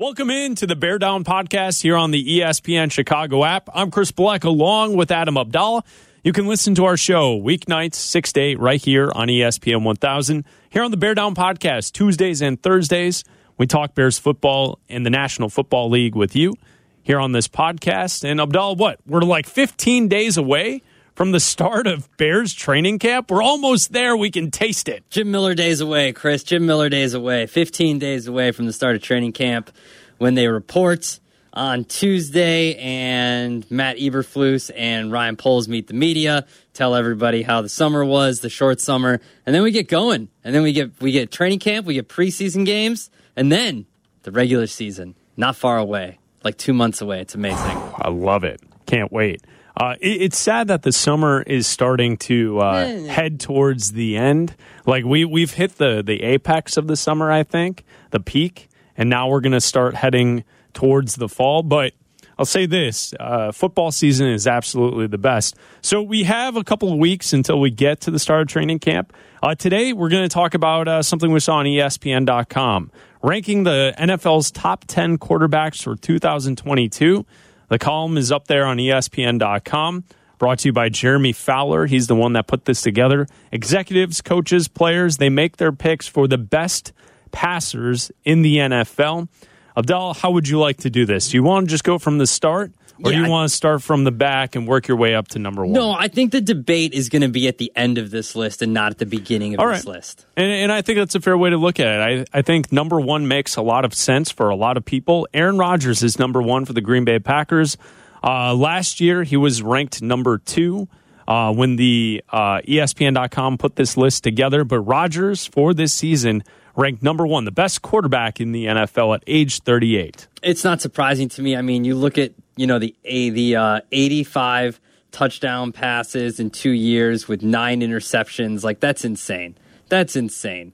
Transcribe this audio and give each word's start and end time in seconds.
Welcome 0.00 0.30
in 0.30 0.54
to 0.54 0.66
the 0.68 0.76
Bear 0.76 1.00
Down 1.00 1.24
podcast 1.24 1.82
here 1.82 1.96
on 1.96 2.12
the 2.12 2.38
ESPN 2.38 2.92
Chicago 2.92 3.44
app. 3.44 3.68
I'm 3.74 3.90
Chris 3.90 4.12
Black 4.12 4.44
along 4.44 4.94
with 4.96 5.10
Adam 5.10 5.36
Abdallah. 5.36 5.82
You 6.22 6.32
can 6.32 6.46
listen 6.46 6.76
to 6.76 6.84
our 6.84 6.96
show 6.96 7.36
weeknights 7.36 7.96
6 7.96 8.32
to 8.34 8.40
8 8.40 8.60
right 8.60 8.80
here 8.80 9.10
on 9.12 9.26
ESPN 9.26 9.82
1000. 9.82 10.44
Here 10.70 10.84
on 10.84 10.92
the 10.92 10.96
Bear 10.96 11.16
Down 11.16 11.34
podcast, 11.34 11.90
Tuesdays 11.94 12.40
and 12.40 12.62
Thursdays, 12.62 13.24
we 13.56 13.66
talk 13.66 13.96
Bears 13.96 14.20
football 14.20 14.78
and 14.88 15.04
the 15.04 15.10
National 15.10 15.48
Football 15.48 15.90
League 15.90 16.14
with 16.14 16.36
you 16.36 16.54
here 17.02 17.18
on 17.18 17.32
this 17.32 17.48
podcast. 17.48 18.22
And 18.22 18.40
Abdallah, 18.40 18.74
what? 18.74 19.00
We're 19.04 19.22
like 19.22 19.48
15 19.48 20.06
days 20.06 20.36
away 20.36 20.80
from 21.18 21.32
the 21.32 21.40
start 21.40 21.88
of 21.88 22.16
Bears 22.16 22.54
training 22.54 23.00
camp. 23.00 23.28
We're 23.28 23.42
almost 23.42 23.92
there. 23.92 24.16
We 24.16 24.30
can 24.30 24.52
taste 24.52 24.88
it. 24.88 25.02
Jim 25.10 25.32
Miller 25.32 25.52
days 25.52 25.80
away, 25.80 26.12
Chris. 26.12 26.44
Jim 26.44 26.64
Miller 26.64 26.88
days 26.88 27.12
away. 27.12 27.46
15 27.46 27.98
days 27.98 28.28
away 28.28 28.52
from 28.52 28.66
the 28.66 28.72
start 28.72 28.94
of 28.94 29.02
training 29.02 29.32
camp 29.32 29.72
when 30.18 30.36
they 30.36 30.46
report 30.46 31.18
on 31.52 31.84
Tuesday 31.86 32.76
and 32.76 33.68
Matt 33.68 33.96
Eberflus 33.96 34.70
and 34.76 35.10
Ryan 35.10 35.34
Poles 35.34 35.66
meet 35.66 35.88
the 35.88 35.94
media, 35.94 36.46
tell 36.72 36.94
everybody 36.94 37.42
how 37.42 37.62
the 37.62 37.68
summer 37.68 38.04
was, 38.04 38.38
the 38.38 38.48
short 38.48 38.80
summer, 38.80 39.20
and 39.44 39.52
then 39.52 39.64
we 39.64 39.72
get 39.72 39.88
going. 39.88 40.28
And 40.44 40.54
then 40.54 40.62
we 40.62 40.72
get 40.72 41.02
we 41.02 41.10
get 41.10 41.32
training 41.32 41.58
camp, 41.58 41.84
we 41.84 41.94
get 41.94 42.08
preseason 42.08 42.64
games, 42.64 43.10
and 43.34 43.50
then 43.50 43.86
the 44.22 44.30
regular 44.30 44.68
season, 44.68 45.16
not 45.36 45.56
far 45.56 45.78
away, 45.78 46.20
like 46.44 46.56
2 46.58 46.72
months 46.72 47.00
away. 47.00 47.20
It's 47.20 47.34
amazing. 47.34 47.76
I 47.96 48.08
love 48.08 48.44
it. 48.44 48.60
Can't 48.86 49.10
wait. 49.10 49.44
Uh, 49.78 49.94
it, 50.00 50.22
it's 50.22 50.38
sad 50.38 50.66
that 50.66 50.82
the 50.82 50.90
summer 50.90 51.42
is 51.42 51.66
starting 51.66 52.16
to 52.16 52.58
uh, 52.58 52.84
head 53.06 53.38
towards 53.38 53.92
the 53.92 54.16
end. 54.16 54.56
Like 54.86 55.04
we 55.04 55.24
we've 55.24 55.52
hit 55.54 55.78
the 55.78 56.02
the 56.02 56.22
apex 56.24 56.76
of 56.76 56.88
the 56.88 56.96
summer, 56.96 57.30
I 57.30 57.44
think, 57.44 57.84
the 58.10 58.18
peak, 58.18 58.68
and 58.96 59.08
now 59.08 59.28
we're 59.28 59.40
going 59.40 59.52
to 59.52 59.60
start 59.60 59.94
heading 59.94 60.42
towards 60.74 61.14
the 61.14 61.28
fall. 61.28 61.62
But 61.62 61.92
I'll 62.36 62.44
say 62.44 62.66
this: 62.66 63.14
uh, 63.20 63.52
football 63.52 63.92
season 63.92 64.28
is 64.28 64.48
absolutely 64.48 65.06
the 65.06 65.18
best. 65.18 65.54
So 65.80 66.02
we 66.02 66.24
have 66.24 66.56
a 66.56 66.64
couple 66.64 66.92
of 66.92 66.98
weeks 66.98 67.32
until 67.32 67.60
we 67.60 67.70
get 67.70 68.00
to 68.00 68.10
the 68.10 68.18
start 68.18 68.42
of 68.42 68.48
training 68.48 68.80
camp. 68.80 69.12
Uh, 69.40 69.54
today, 69.54 69.92
we're 69.92 70.08
going 70.08 70.24
to 70.24 70.28
talk 70.28 70.54
about 70.54 70.88
uh, 70.88 71.02
something 71.04 71.30
we 71.30 71.38
saw 71.38 71.58
on 71.58 71.66
ESPN.com, 71.66 72.90
ranking 73.22 73.62
the 73.62 73.94
NFL's 73.96 74.50
top 74.50 74.86
ten 74.88 75.18
quarterbacks 75.18 75.84
for 75.84 75.94
2022. 75.94 77.24
The 77.68 77.78
column 77.78 78.16
is 78.16 78.32
up 78.32 78.46
there 78.46 78.64
on 78.64 78.78
ESPN.com. 78.78 80.04
Brought 80.38 80.60
to 80.60 80.68
you 80.68 80.72
by 80.72 80.88
Jeremy 80.88 81.32
Fowler. 81.32 81.86
He's 81.86 82.06
the 82.06 82.14
one 82.14 82.34
that 82.34 82.46
put 82.46 82.64
this 82.64 82.80
together. 82.80 83.26
Executives, 83.50 84.20
coaches, 84.20 84.68
players, 84.68 85.16
they 85.16 85.28
make 85.28 85.56
their 85.56 85.72
picks 85.72 86.06
for 86.06 86.28
the 86.28 86.38
best 86.38 86.92
passers 87.32 88.12
in 88.24 88.42
the 88.42 88.56
NFL. 88.56 89.28
Abdal, 89.76 90.16
how 90.16 90.30
would 90.30 90.48
you 90.48 90.58
like 90.58 90.78
to 90.78 90.90
do 90.90 91.04
this? 91.04 91.30
Do 91.30 91.36
you 91.36 91.42
want 91.42 91.66
to 91.66 91.70
just 91.70 91.84
go 91.84 91.98
from 91.98 92.18
the 92.18 92.26
start, 92.26 92.72
or 93.04 93.10
do 93.10 93.16
Yeah, 93.16 93.24
you 93.24 93.30
want 93.30 93.48
to 93.50 93.54
start 93.54 93.82
from 93.82 94.04
the 94.04 94.10
back 94.10 94.56
and 94.56 94.66
work 94.66 94.88
your 94.88 94.96
way 94.96 95.14
up 95.14 95.28
to 95.28 95.38
number 95.38 95.64
one? 95.64 95.72
No, 95.72 95.90
I 95.92 96.08
think 96.08 96.32
the 96.32 96.40
debate 96.40 96.92
is 96.94 97.08
going 97.08 97.22
to 97.22 97.28
be 97.28 97.48
at 97.48 97.58
the 97.58 97.72
end 97.76 97.98
of 97.98 98.10
this 98.10 98.34
list 98.36 98.62
and 98.62 98.72
not 98.72 98.92
at 98.92 98.98
the 98.98 99.06
beginning 99.06 99.54
of 99.54 99.60
All 99.60 99.68
this 99.68 99.84
right. 99.86 99.94
list. 99.94 100.26
And, 100.36 100.50
and 100.50 100.72
I 100.72 100.82
think 100.82 100.98
that's 100.98 101.14
a 101.14 101.20
fair 101.20 101.36
way 101.38 101.50
to 101.50 101.56
look 101.56 101.78
at 101.80 101.86
it. 101.86 102.28
I, 102.32 102.38
I 102.38 102.42
think 102.42 102.72
number 102.72 103.00
one 103.00 103.28
makes 103.28 103.56
a 103.56 103.62
lot 103.62 103.84
of 103.84 103.94
sense 103.94 104.30
for 104.30 104.48
a 104.50 104.56
lot 104.56 104.76
of 104.76 104.84
people. 104.84 105.26
Aaron 105.32 105.58
Rodgers 105.58 106.02
is 106.02 106.18
number 106.18 106.42
one 106.42 106.64
for 106.64 106.72
the 106.72 106.80
Green 106.80 107.04
Bay 107.04 107.18
Packers. 107.18 107.76
Uh, 108.22 108.54
last 108.54 109.00
year, 109.00 109.22
he 109.22 109.36
was 109.36 109.62
ranked 109.62 110.02
number 110.02 110.38
two 110.38 110.88
uh, 111.28 111.52
when 111.52 111.76
the 111.76 112.24
uh, 112.30 112.60
ESPN.com 112.66 113.58
put 113.58 113.76
this 113.76 113.96
list 113.96 114.24
together. 114.24 114.64
But 114.64 114.80
Rodgers, 114.80 115.46
for 115.46 115.72
this 115.74 115.92
season, 115.92 116.42
ranked 116.78 117.02
number 117.02 117.26
one, 117.26 117.44
the 117.44 117.50
best 117.50 117.82
quarterback 117.82 118.40
in 118.40 118.52
the 118.52 118.66
NFL 118.66 119.16
at 119.16 119.24
age 119.26 119.60
38. 119.60 120.28
it's 120.42 120.64
not 120.64 120.80
surprising 120.80 121.28
to 121.30 121.42
me. 121.42 121.56
I 121.56 121.62
mean, 121.62 121.84
you 121.84 121.94
look 121.94 122.16
at 122.16 122.32
you 122.56 122.66
know 122.66 122.78
the 122.78 122.94
a 123.04 123.30
the 123.30 123.56
uh, 123.56 123.80
85 123.92 124.80
touchdown 125.10 125.72
passes 125.72 126.38
in 126.40 126.50
two 126.50 126.70
years 126.70 127.28
with 127.28 127.42
nine 127.42 127.80
interceptions. 127.80 128.64
Like 128.64 128.80
that's 128.80 129.04
insane. 129.04 129.56
That's 129.88 130.16
insane. 130.16 130.72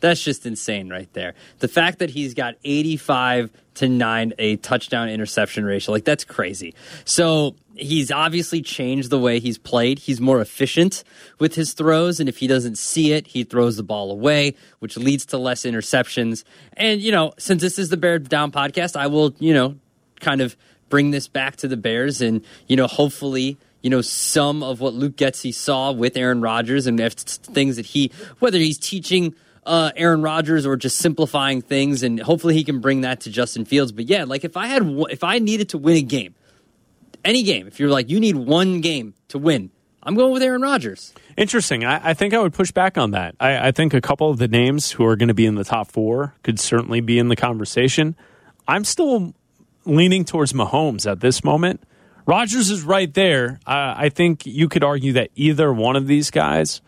That's 0.00 0.22
just 0.22 0.46
insane 0.46 0.88
right 0.88 1.12
there. 1.12 1.34
The 1.60 1.68
fact 1.68 2.00
that 2.00 2.10
he's 2.10 2.34
got 2.34 2.56
85 2.64 3.50
to 3.74 3.88
9 3.88 4.32
a 4.36 4.56
touchdown 4.56 5.08
interception 5.08 5.64
ratio, 5.64 5.92
like 5.92 6.04
that's 6.04 6.24
crazy. 6.24 6.74
So 7.04 7.54
he's 7.76 8.10
obviously 8.10 8.62
changed 8.62 9.10
the 9.10 9.18
way 9.18 9.38
he's 9.38 9.58
played. 9.58 9.98
He's 9.98 10.20
more 10.20 10.40
efficient 10.40 11.04
with 11.38 11.54
his 11.54 11.72
throws, 11.72 12.20
and 12.20 12.28
if 12.28 12.38
he 12.38 12.46
doesn't 12.46 12.78
see 12.78 13.12
it, 13.12 13.28
he 13.28 13.44
throws 13.44 13.76
the 13.76 13.82
ball 13.82 14.10
away, 14.10 14.54
which 14.78 14.96
leads 14.96 15.26
to 15.26 15.38
less 15.38 15.62
interceptions. 15.62 16.44
And, 16.74 17.00
you 17.00 17.12
know, 17.12 17.32
since 17.38 17.62
this 17.62 17.78
is 17.78 17.88
the 17.88 17.96
Bear 17.96 18.18
Down 18.18 18.52
podcast, 18.52 18.96
I 18.96 19.06
will, 19.06 19.34
you 19.38 19.54
know, 19.54 19.76
kind 20.20 20.40
of 20.40 20.56
bring 20.88 21.10
this 21.10 21.28
back 21.28 21.56
to 21.56 21.68
the 21.68 21.76
Bears 21.76 22.20
and, 22.20 22.42
you 22.66 22.76
know, 22.76 22.86
hopefully 22.86 23.58
you 23.82 23.90
know, 23.90 24.00
some 24.00 24.62
of 24.62 24.80
what 24.80 24.94
Luke 24.94 25.16
Getsy 25.16 25.52
saw 25.52 25.90
with 25.90 26.16
Aaron 26.16 26.40
Rodgers 26.40 26.86
and 26.86 27.00
things 27.12 27.76
that 27.76 27.86
he, 27.86 28.12
whether 28.38 28.56
he's 28.58 28.78
teaching 28.78 29.34
uh, 29.64 29.90
Aaron 29.96 30.22
Rodgers 30.22 30.66
or 30.66 30.76
just 30.76 30.98
simplifying 30.98 31.62
things, 31.62 32.02
and 32.02 32.20
hopefully 32.20 32.54
he 32.54 32.64
can 32.64 32.80
bring 32.80 33.02
that 33.02 33.20
to 33.22 33.30
Justin 33.30 33.64
Fields. 33.64 33.92
But 33.92 34.06
yeah, 34.06 34.24
like 34.24 34.44
if 34.44 34.56
I 34.56 34.66
had, 34.66 34.82
if 35.10 35.24
I 35.24 35.38
needed 35.38 35.70
to 35.70 35.78
win 35.78 35.96
a 35.96 36.02
game, 36.02 36.34
any 37.24 37.42
game, 37.42 37.66
if 37.66 37.78
you're 37.80 37.90
like 37.90 38.10
you 38.10 38.20
need 38.20 38.36
one 38.36 38.80
game 38.80 39.14
to 39.28 39.38
win, 39.38 39.70
I'm 40.02 40.14
going 40.14 40.32
with 40.32 40.42
Aaron 40.42 40.62
Rodgers. 40.62 41.14
Interesting. 41.36 41.84
I, 41.84 42.10
I 42.10 42.14
think 42.14 42.34
I 42.34 42.38
would 42.40 42.52
push 42.52 42.72
back 42.72 42.98
on 42.98 43.12
that. 43.12 43.36
I, 43.38 43.68
I 43.68 43.72
think 43.72 43.94
a 43.94 44.00
couple 44.00 44.30
of 44.30 44.38
the 44.38 44.48
names 44.48 44.90
who 44.90 45.04
are 45.04 45.16
going 45.16 45.28
to 45.28 45.34
be 45.34 45.46
in 45.46 45.54
the 45.54 45.64
top 45.64 45.90
four 45.90 46.34
could 46.42 46.58
certainly 46.58 47.00
be 47.00 47.18
in 47.18 47.28
the 47.28 47.36
conversation. 47.36 48.16
I'm 48.66 48.84
still 48.84 49.34
leaning 49.84 50.24
towards 50.24 50.52
Mahomes 50.52 51.10
at 51.10 51.20
this 51.20 51.44
moment. 51.44 51.82
Rodgers 52.26 52.70
is 52.70 52.82
right 52.82 53.12
there. 53.12 53.60
Uh, 53.66 53.94
I 53.96 54.08
think 54.08 54.46
you 54.46 54.68
could 54.68 54.84
argue 54.84 55.12
that 55.14 55.30
either 55.34 55.72
one 55.72 55.96
of 55.96 56.06
these 56.06 56.30
guys 56.30 56.80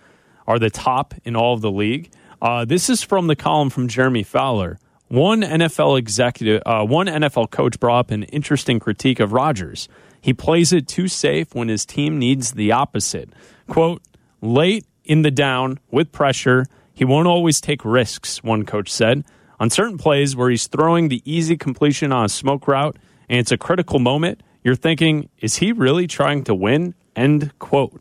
are 0.46 0.58
the 0.58 0.70
top 0.70 1.14
in 1.24 1.34
all 1.34 1.54
of 1.54 1.60
the 1.60 1.70
league. 1.70 2.10
Uh, 2.40 2.64
this 2.64 2.90
is 2.90 3.02
from 3.02 3.26
the 3.26 3.36
column 3.36 3.70
from 3.70 3.88
Jeremy 3.88 4.22
Fowler. 4.22 4.78
One 5.08 5.42
NFL 5.42 5.98
executive, 5.98 6.62
uh, 6.64 6.84
one 6.84 7.06
NFL 7.06 7.50
coach 7.50 7.78
brought 7.78 8.00
up 8.00 8.10
an 8.10 8.22
interesting 8.24 8.80
critique 8.80 9.20
of 9.20 9.32
Rodgers. 9.32 9.88
He 10.20 10.32
plays 10.32 10.72
it 10.72 10.88
too 10.88 11.08
safe 11.08 11.54
when 11.54 11.68
his 11.68 11.84
team 11.84 12.18
needs 12.18 12.52
the 12.52 12.72
opposite. 12.72 13.30
Quote, 13.68 14.02
late 14.40 14.86
in 15.04 15.22
the 15.22 15.30
down 15.30 15.78
with 15.90 16.10
pressure, 16.10 16.66
he 16.94 17.04
won't 17.04 17.28
always 17.28 17.60
take 17.60 17.84
risks, 17.84 18.42
one 18.42 18.64
coach 18.64 18.90
said. 18.90 19.24
On 19.60 19.68
certain 19.68 19.98
plays 19.98 20.34
where 20.34 20.50
he's 20.50 20.66
throwing 20.66 21.08
the 21.08 21.22
easy 21.24 21.56
completion 21.56 22.12
on 22.12 22.24
a 22.24 22.28
smoke 22.28 22.66
route 22.66 22.96
and 23.28 23.38
it's 23.38 23.52
a 23.52 23.58
critical 23.58 23.98
moment, 23.98 24.42
you're 24.62 24.74
thinking, 24.74 25.28
is 25.38 25.56
he 25.56 25.72
really 25.72 26.06
trying 26.06 26.44
to 26.44 26.54
win? 26.54 26.94
End 27.14 27.56
quote. 27.58 28.00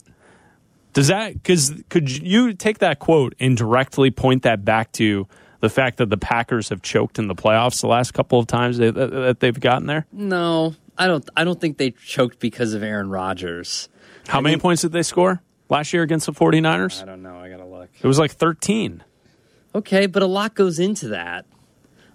Does 0.94 1.08
that 1.08 1.34
because 1.34 1.74
could 1.90 2.10
you 2.10 2.54
take 2.54 2.80
that 2.80 3.00
quote 3.00 3.34
and 3.40 3.58
directly 3.58 4.12
point 4.12 4.44
that 4.44 4.64
back 4.64 4.92
to 4.94 5.28
the 5.64 5.70
fact 5.70 5.96
that 6.00 6.10
the 6.10 6.18
Packers 6.18 6.68
have 6.68 6.82
choked 6.82 7.18
in 7.18 7.28
the 7.28 7.36
playoffs 7.36 7.80
the 7.80 7.88
last 7.88 8.14
couple 8.14 8.38
of 8.38 8.48
times 8.48 8.80
that, 8.80 8.96
that, 8.96 9.12
that 9.12 9.40
they've 9.40 9.58
gotten 9.58 9.88
there? 9.88 10.06
No, 10.12 10.76
I 10.98 11.08
don't. 11.08 11.28
I 11.38 11.46
don't 11.46 11.60
think 11.60 11.78
they 11.78 11.92
choked 11.92 12.40
because 12.40 12.74
of 12.74 12.84
Aaron 12.84 13.10
Rodgers. 13.10 13.88
How 14.28 14.42
many 14.42 14.58
points 14.58 14.82
did 14.82 14.92
they 14.92 15.04
score 15.04 15.42
last 15.70 15.94
year 15.94 16.04
against 16.04 16.26
the 16.26 16.34
49ers? 16.34 17.02
I 17.02 17.06
don't 17.06 17.24
know. 17.24 17.38
I 17.38 17.50
gotta 17.50 17.66
look. 17.66 17.90
It 17.98 18.06
was 18.06 18.20
like 18.20 18.32
13. 18.32 19.06
Okay, 19.74 20.06
but 20.06 20.22
a 20.22 20.26
lot 20.26 20.54
goes 20.54 20.80
into 20.80 21.08
that. 21.10 21.46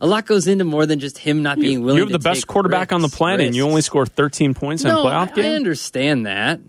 A 0.03 0.07
lot 0.07 0.27
goes 0.27 0.47
into 0.47 0.65
more 0.65 0.85
than 0.85 1.01
just 1.01 1.17
him 1.17 1.43
not 1.43 1.59
being 1.59 1.81
willing. 1.81 1.97
To. 1.97 2.01
You 2.01 2.01
have 2.03 2.09
to 2.13 2.19
the 2.19 2.31
best 2.31 2.47
quarterback 2.47 2.93
on 2.93 3.01
the 3.01 3.07
risks- 3.07 3.17
planet, 3.17 3.47
and 3.47 3.57
you 3.57 3.65
only 3.65 3.81
score 3.81 4.05
13 4.05 4.53
points 4.53 4.85
in 4.85 4.91
a 4.91 4.95
playoff 4.95 5.33
I, 5.33 5.35
game. 5.35 5.45
I 5.47 5.55
understand 5.55 6.27
that, 6.27 6.61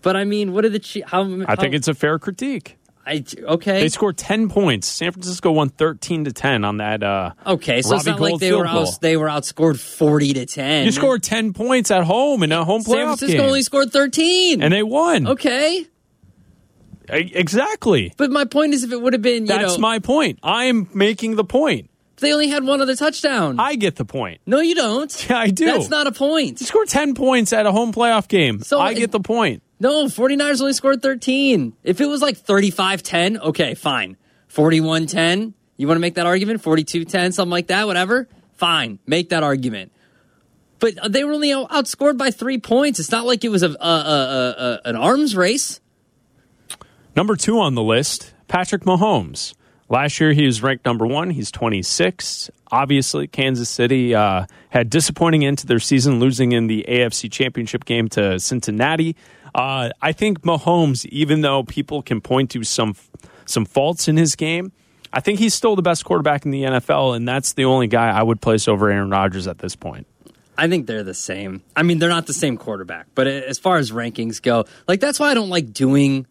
but 0.00 0.16
I 0.16 0.24
mean, 0.24 0.54
what 0.54 0.64
are 0.64 0.70
the 0.70 0.78
Chiefs? 0.78 1.10
How, 1.10 1.44
I 1.46 1.56
think 1.56 1.74
it's 1.74 1.88
a 1.88 1.94
fair 1.94 2.18
critique. 2.18 2.78
I 3.10 3.24
okay. 3.42 3.80
They 3.80 3.88
scored 3.88 4.16
10 4.16 4.48
points. 4.48 4.86
San 4.86 5.10
Francisco 5.10 5.50
won 5.50 5.68
13 5.68 6.24
to 6.26 6.32
10 6.32 6.64
on 6.64 6.76
that. 6.76 7.02
Uh, 7.02 7.32
okay, 7.44 7.82
so 7.82 7.96
it's 7.96 8.06
Robbie 8.06 8.20
not 8.20 8.30
like 8.32 8.40
they 8.40 8.52
were 8.52 8.64
goal. 8.64 8.86
out, 8.86 9.00
they 9.00 9.16
were 9.16 9.26
outscored 9.26 9.80
forty 9.80 10.32
to 10.34 10.46
ten. 10.46 10.84
you 10.86 10.92
scored 10.92 11.22
10 11.24 11.52
points 11.52 11.90
at 11.90 12.04
home 12.04 12.44
in 12.44 12.52
a 12.52 12.64
home 12.64 12.82
playoff 12.82 12.84
San 12.84 13.06
Francisco 13.06 13.36
game, 13.38 13.46
only 13.46 13.62
scored 13.62 13.92
thirteen. 13.92 14.62
and 14.62 14.72
they 14.72 14.84
won. 14.84 15.26
okay, 15.26 15.86
Exactly. 17.08 18.12
but 18.16 18.30
my 18.30 18.44
point 18.44 18.74
is, 18.74 18.84
if 18.84 18.92
it 18.92 19.00
would 19.02 19.12
have 19.12 19.22
been, 19.22 19.42
you 19.42 19.48
That's 19.48 19.74
know, 19.74 19.78
my 19.78 19.98
point. 19.98 20.38
I'm 20.42 20.88
making 20.94 21.36
the 21.36 21.44
point. 21.44 21.90
they 22.18 22.32
only 22.32 22.48
had 22.48 22.64
one 22.64 22.80
other 22.80 22.94
touchdown. 22.94 23.58
I 23.58 23.74
get 23.74 23.96
the 23.96 24.04
point. 24.04 24.40
no, 24.46 24.60
you 24.60 24.74
don't. 24.76 25.26
Yeah, 25.28 25.38
I 25.38 25.48
do. 25.50 25.64
That's 25.66 25.88
not 25.88 26.06
a 26.06 26.12
point. 26.12 26.60
You 26.60 26.66
scored 26.66 26.88
10 26.88 27.14
points 27.14 27.52
at 27.52 27.66
a 27.66 27.72
home 27.72 27.92
playoff 27.92 28.28
game. 28.28 28.60
So 28.60 28.78
I 28.80 28.94
get 28.94 29.10
the 29.10 29.20
point. 29.20 29.62
No, 29.80 30.04
49ers 30.04 30.60
only 30.60 30.74
scored 30.74 31.02
13. 31.02 31.72
If 31.82 32.02
it 32.02 32.06
was 32.06 32.20
like 32.20 32.36
35 32.36 33.02
10, 33.02 33.38
okay, 33.38 33.74
fine. 33.74 34.18
41 34.48 35.06
10, 35.06 35.54
you 35.78 35.86
want 35.86 35.96
to 35.96 36.00
make 36.00 36.16
that 36.16 36.26
argument? 36.26 36.60
42 36.60 37.06
10, 37.06 37.32
something 37.32 37.50
like 37.50 37.68
that, 37.68 37.86
whatever? 37.86 38.28
Fine, 38.54 38.98
make 39.06 39.30
that 39.30 39.42
argument. 39.42 39.92
But 40.80 41.12
they 41.12 41.24
were 41.24 41.32
only 41.32 41.48
outscored 41.48 42.18
by 42.18 42.30
three 42.30 42.58
points. 42.58 43.00
It's 43.00 43.10
not 43.10 43.26
like 43.26 43.44
it 43.44 43.48
was 43.48 43.62
a, 43.62 43.70
a, 43.70 43.74
a, 43.80 44.80
a 44.84 44.88
an 44.88 44.96
arms 44.96 45.34
race. 45.34 45.80
Number 47.16 47.36
two 47.36 47.58
on 47.58 47.74
the 47.74 47.82
list, 47.82 48.34
Patrick 48.48 48.82
Mahomes. 48.82 49.54
Last 49.88 50.20
year, 50.20 50.32
he 50.32 50.46
was 50.46 50.62
ranked 50.62 50.84
number 50.84 51.06
one. 51.06 51.30
He's 51.30 51.50
26. 51.50 52.50
Obviously, 52.70 53.26
Kansas 53.26 53.68
City 53.68 54.14
uh, 54.14 54.46
had 54.68 54.88
disappointing 54.88 55.44
end 55.44 55.58
to 55.58 55.66
their 55.66 55.80
season, 55.80 56.20
losing 56.20 56.52
in 56.52 56.68
the 56.68 56.84
AFC 56.88 57.30
Championship 57.30 57.84
game 57.84 58.08
to 58.10 58.38
Cincinnati. 58.38 59.16
Uh, 59.54 59.90
I 60.00 60.12
think 60.12 60.42
Mahomes, 60.42 61.04
even 61.06 61.40
though 61.40 61.62
people 61.62 62.02
can 62.02 62.20
point 62.20 62.50
to 62.50 62.64
some 62.64 62.94
some 63.46 63.64
faults 63.64 64.06
in 64.06 64.16
his 64.16 64.36
game, 64.36 64.72
I 65.12 65.20
think 65.20 65.38
he's 65.38 65.54
still 65.54 65.74
the 65.74 65.82
best 65.82 66.04
quarterback 66.04 66.44
in 66.44 66.50
the 66.52 66.62
NFL, 66.62 67.16
and 67.16 67.26
that's 67.26 67.54
the 67.54 67.64
only 67.64 67.88
guy 67.88 68.10
I 68.10 68.22
would 68.22 68.40
place 68.40 68.68
over 68.68 68.90
Aaron 68.90 69.10
Rodgers 69.10 69.48
at 69.48 69.58
this 69.58 69.74
point. 69.74 70.06
I 70.56 70.68
think 70.68 70.86
they're 70.86 71.02
the 71.02 71.14
same. 71.14 71.62
I 71.74 71.82
mean, 71.82 71.98
they're 71.98 72.10
not 72.10 72.26
the 72.26 72.34
same 72.34 72.56
quarterback, 72.58 73.06
but 73.14 73.26
as 73.26 73.58
far 73.58 73.78
as 73.78 73.90
rankings 73.92 74.42
go, 74.42 74.66
like 74.86 75.00
that's 75.00 75.18
why 75.18 75.30
I 75.30 75.34
don't 75.34 75.48
like 75.48 75.72
doing 75.72 76.26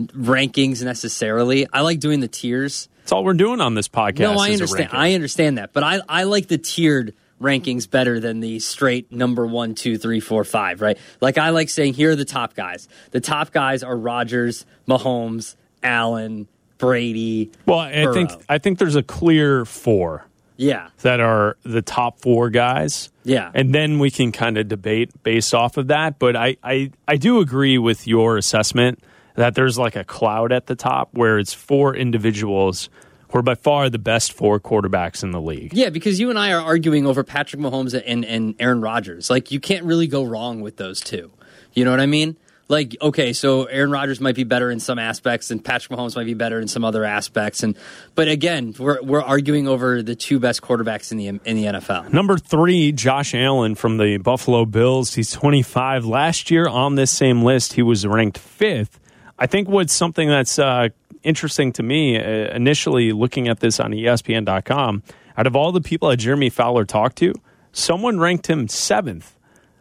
rankings 0.00 0.82
necessarily. 0.82 1.66
I 1.72 1.82
like 1.82 2.00
doing 2.00 2.20
the 2.20 2.28
tiers. 2.28 2.88
That's 3.02 3.12
all 3.12 3.22
we're 3.22 3.34
doing 3.34 3.60
on 3.60 3.74
this 3.74 3.86
podcast. 3.86 4.20
No, 4.20 4.38
I 4.38 4.48
is 4.48 4.60
understand. 4.60 4.90
I 4.92 5.14
understand 5.14 5.58
that, 5.58 5.72
but 5.72 5.82
I 5.82 6.00
I 6.08 6.24
like 6.24 6.48
the 6.48 6.58
tiered 6.58 7.14
rankings 7.40 7.90
better 7.90 8.20
than 8.20 8.40
the 8.40 8.58
straight 8.58 9.10
number 9.10 9.46
one, 9.46 9.74
two, 9.74 9.96
three, 9.98 10.20
four, 10.20 10.44
five. 10.44 10.80
Right? 10.80 10.98
Like 11.20 11.38
I 11.38 11.50
like 11.50 11.68
saying 11.70 11.94
here 11.94 12.10
are 12.10 12.16
the 12.16 12.24
top 12.24 12.54
guys. 12.54 12.88
The 13.12 13.20
top 13.20 13.50
guys 13.52 13.82
are 13.82 13.96
Rodgers, 13.96 14.66
Mahomes, 14.88 15.56
Allen, 15.82 16.48
Brady. 16.78 17.50
well, 17.66 17.78
I 17.78 18.04
Burrow. 18.04 18.14
think 18.14 18.30
I 18.48 18.58
think 18.58 18.78
there's 18.78 18.96
a 18.96 19.02
clear 19.02 19.64
four 19.66 20.24
Yeah, 20.56 20.88
that 21.02 21.20
are 21.20 21.56
the 21.62 21.82
top 21.82 22.20
four 22.20 22.48
guys. 22.50 23.10
yeah. 23.22 23.50
and 23.54 23.74
then 23.74 23.98
we 23.98 24.10
can 24.10 24.32
kind 24.32 24.56
of 24.56 24.68
debate 24.68 25.10
based 25.22 25.54
off 25.54 25.76
of 25.76 25.88
that. 25.88 26.18
But 26.18 26.36
I, 26.36 26.56
I, 26.62 26.90
I 27.06 27.16
do 27.16 27.40
agree 27.40 27.76
with 27.78 28.06
your 28.06 28.36
assessment 28.38 29.02
that 29.36 29.54
there's 29.54 29.78
like 29.78 29.94
a 29.96 30.04
cloud 30.04 30.52
at 30.52 30.66
the 30.66 30.74
top 30.74 31.10
where 31.12 31.38
it's 31.38 31.52
four 31.54 31.94
individuals 31.94 32.88
who 33.30 33.38
are 33.38 33.42
by 33.42 33.54
far 33.54 33.88
the 33.88 33.98
best 33.98 34.32
four 34.32 34.60
quarterbacks 34.60 35.22
in 35.22 35.30
the 35.30 35.40
league. 35.40 35.72
Yeah, 35.72 35.90
because 35.90 36.18
you 36.18 36.30
and 36.30 36.38
I 36.38 36.52
are 36.52 36.60
arguing 36.60 37.06
over 37.06 37.22
Patrick 37.24 37.62
Mahomes 37.62 38.00
and, 38.06 38.24
and 38.24 38.54
Aaron 38.58 38.80
Rodgers. 38.80 39.30
Like, 39.30 39.50
you 39.50 39.60
can't 39.60 39.84
really 39.84 40.06
go 40.06 40.24
wrong 40.24 40.60
with 40.60 40.76
those 40.76 41.00
two. 41.00 41.30
You 41.72 41.84
know 41.84 41.90
what 41.90 42.00
I 42.00 42.06
mean? 42.06 42.36
Like, 42.70 42.96
okay, 43.02 43.32
so 43.32 43.64
Aaron 43.64 43.90
Rodgers 43.90 44.20
might 44.20 44.36
be 44.36 44.44
better 44.44 44.70
in 44.70 44.78
some 44.78 44.96
aspects, 45.00 45.50
and 45.50 45.64
Patrick 45.64 45.98
Mahomes 45.98 46.14
might 46.14 46.26
be 46.26 46.34
better 46.34 46.60
in 46.60 46.68
some 46.68 46.84
other 46.84 47.04
aspects. 47.04 47.64
And 47.64 47.76
but 48.14 48.28
again, 48.28 48.76
we're 48.78 49.02
we're 49.02 49.22
arguing 49.22 49.66
over 49.66 50.04
the 50.04 50.14
two 50.14 50.38
best 50.38 50.62
quarterbacks 50.62 51.10
in 51.10 51.18
the 51.18 51.26
in 51.26 51.56
the 51.56 51.64
NFL. 51.64 52.12
Number 52.12 52.38
three, 52.38 52.92
Josh 52.92 53.34
Allen 53.34 53.74
from 53.74 53.96
the 53.96 54.18
Buffalo 54.18 54.66
Bills. 54.66 55.14
He's 55.14 55.32
25. 55.32 56.04
Last 56.04 56.52
year 56.52 56.68
on 56.68 56.94
this 56.94 57.10
same 57.10 57.42
list, 57.42 57.72
he 57.72 57.82
was 57.82 58.06
ranked 58.06 58.38
fifth. 58.38 59.00
I 59.36 59.48
think 59.48 59.68
what's 59.68 59.92
something 59.92 60.28
that's 60.28 60.56
uh, 60.60 60.90
interesting 61.22 61.72
to 61.72 61.82
me 61.82 62.16
uh, 62.18 62.54
initially 62.54 63.12
looking 63.12 63.48
at 63.48 63.60
this 63.60 63.80
on 63.80 63.92
ESPN.com, 63.92 65.02
out 65.36 65.46
of 65.46 65.56
all 65.56 65.72
the 65.72 65.80
people 65.80 66.08
that 66.08 66.16
Jeremy 66.18 66.50
Fowler 66.50 66.84
talked 66.84 67.16
to, 67.18 67.32
someone 67.72 68.18
ranked 68.18 68.48
him 68.48 68.68
seventh. 68.68 69.36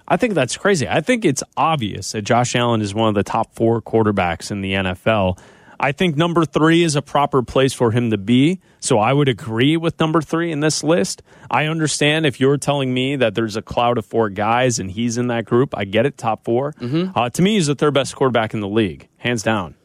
I 0.07 0.17
think 0.17 0.33
that's 0.33 0.57
crazy. 0.57 0.87
I 0.87 1.01
think 1.01 1.23
it's 1.23 1.43
obvious 1.55 2.13
that 2.13 2.23
Josh 2.23 2.55
Allen 2.55 2.81
is 2.81 2.93
one 2.95 3.09
of 3.09 3.15
the 3.15 3.23
top 3.23 3.53
four 3.55 3.81
quarterbacks 3.81 4.49
in 4.51 4.61
the 4.61 4.73
NFL. 4.73 5.37
I 5.81 5.93
think 5.93 6.17
number 6.17 6.43
three 6.43 6.83
is 6.83 6.95
a 6.97 7.01
proper 7.01 7.41
place 7.41 7.73
for 7.73 7.91
him 7.91 8.09
to 8.09 8.17
be. 8.17 8.59
So 8.81 8.99
I 8.99 9.13
would 9.13 9.29
agree 9.29 9.77
with 9.77 9.97
number 9.99 10.19
three 10.21 10.51
in 10.51 10.59
this 10.59 10.83
list. 10.83 11.21
I 11.49 11.67
understand 11.67 12.25
if 12.25 12.39
you're 12.39 12.57
telling 12.57 12.93
me 12.93 13.15
that 13.15 13.33
there's 13.33 13.55
a 13.55 13.61
cloud 13.61 13.97
of 13.97 14.05
four 14.05 14.29
guys 14.29 14.79
and 14.79 14.91
he's 14.91 15.17
in 15.17 15.27
that 15.27 15.45
group. 15.45 15.73
I 15.77 15.85
get 15.85 16.05
it, 16.05 16.17
top 16.17 16.43
4 16.43 16.73
Uh, 17.15 17.29
to 17.29 17.41
me, 17.41 17.53
he's 17.53 17.67
the 17.67 17.75
third 17.75 17.93
best 17.93 18.13
quarterback 18.15 18.53
in 18.53 18.59
the 18.59 18.67
league, 18.67 19.07
hands 19.17 19.41
down. 19.43 19.75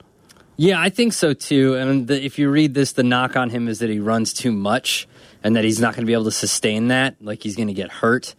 Yeah, 0.56 0.80
I 0.80 0.88
think 0.88 1.12
so 1.12 1.32
too. 1.34 1.74
And 1.74 2.06
the, 2.06 2.24
if 2.24 2.38
you 2.38 2.48
read 2.50 2.74
this, 2.74 2.92
the 2.92 3.02
knock 3.02 3.36
on 3.36 3.50
him 3.50 3.66
is 3.68 3.80
that 3.80 3.90
he 3.90 3.98
runs 3.98 4.32
too 4.32 4.52
much, 4.52 5.08
and 5.42 5.56
that 5.56 5.64
he's 5.64 5.80
not 5.80 5.94
going 5.94 6.02
to 6.02 6.06
be 6.06 6.12
able 6.12 6.24
to 6.24 6.30
sustain 6.30 6.88
that. 6.88 7.16
Like 7.20 7.42
he's 7.42 7.56
going 7.56 7.68
to 7.68 7.74
get 7.74 7.90
hurt. 7.90 8.34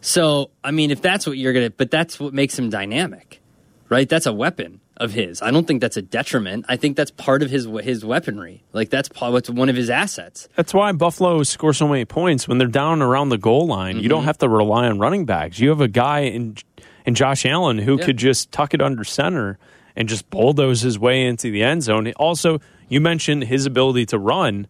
So, 0.00 0.50
I 0.62 0.70
mean, 0.70 0.90
if 0.90 1.02
that's 1.02 1.26
what 1.26 1.36
you're 1.36 1.52
going 1.52 1.66
to, 1.66 1.70
but 1.70 1.90
that's 1.90 2.20
what 2.20 2.32
makes 2.32 2.58
him 2.58 2.70
dynamic, 2.70 3.40
right? 3.88 4.08
That's 4.08 4.26
a 4.26 4.32
weapon 4.32 4.80
of 4.96 5.12
his. 5.12 5.42
I 5.42 5.50
don't 5.50 5.66
think 5.66 5.80
that's 5.80 5.96
a 5.96 6.02
detriment. 6.02 6.64
I 6.68 6.76
think 6.76 6.96
that's 6.96 7.10
part 7.10 7.42
of 7.42 7.50
his 7.50 7.66
his 7.82 8.04
weaponry. 8.04 8.62
Like 8.72 8.88
that's 8.88 9.10
what's 9.20 9.50
one 9.50 9.68
of 9.68 9.76
his 9.76 9.90
assets. 9.90 10.48
That's 10.54 10.72
why 10.72 10.92
Buffalo 10.92 11.42
scores 11.42 11.76
so 11.76 11.88
many 11.88 12.04
points 12.06 12.46
when 12.48 12.56
they're 12.58 12.68
down 12.68 13.02
around 13.02 13.28
the 13.30 13.38
goal 13.38 13.66
line. 13.66 13.98
You 13.98 14.08
don't 14.08 14.20
Mm-hmm. 14.20 14.26
have 14.26 14.38
to 14.38 14.48
rely 14.48 14.86
on 14.86 14.98
running 14.98 15.26
backs. 15.26 15.58
You 15.58 15.68
have 15.70 15.80
a 15.82 15.88
guy 15.88 16.20
in 16.20 16.56
in 17.04 17.14
Josh 17.14 17.44
Allen 17.44 17.78
who 17.78 17.98
Yeah. 17.98 18.06
could 18.06 18.16
just 18.16 18.50
tuck 18.52 18.72
it 18.74 18.80
under 18.80 19.04
center 19.04 19.58
and 19.96 20.08
just 20.08 20.28
bulldoze 20.30 20.82
his 20.82 20.98
way 20.98 21.24
into 21.24 21.50
the 21.50 21.62
end 21.62 21.82
zone. 21.82 22.12
Also, 22.12 22.60
you 22.88 23.00
mentioned 23.00 23.44
his 23.44 23.66
ability 23.66 24.06
to 24.06 24.18
run. 24.18 24.66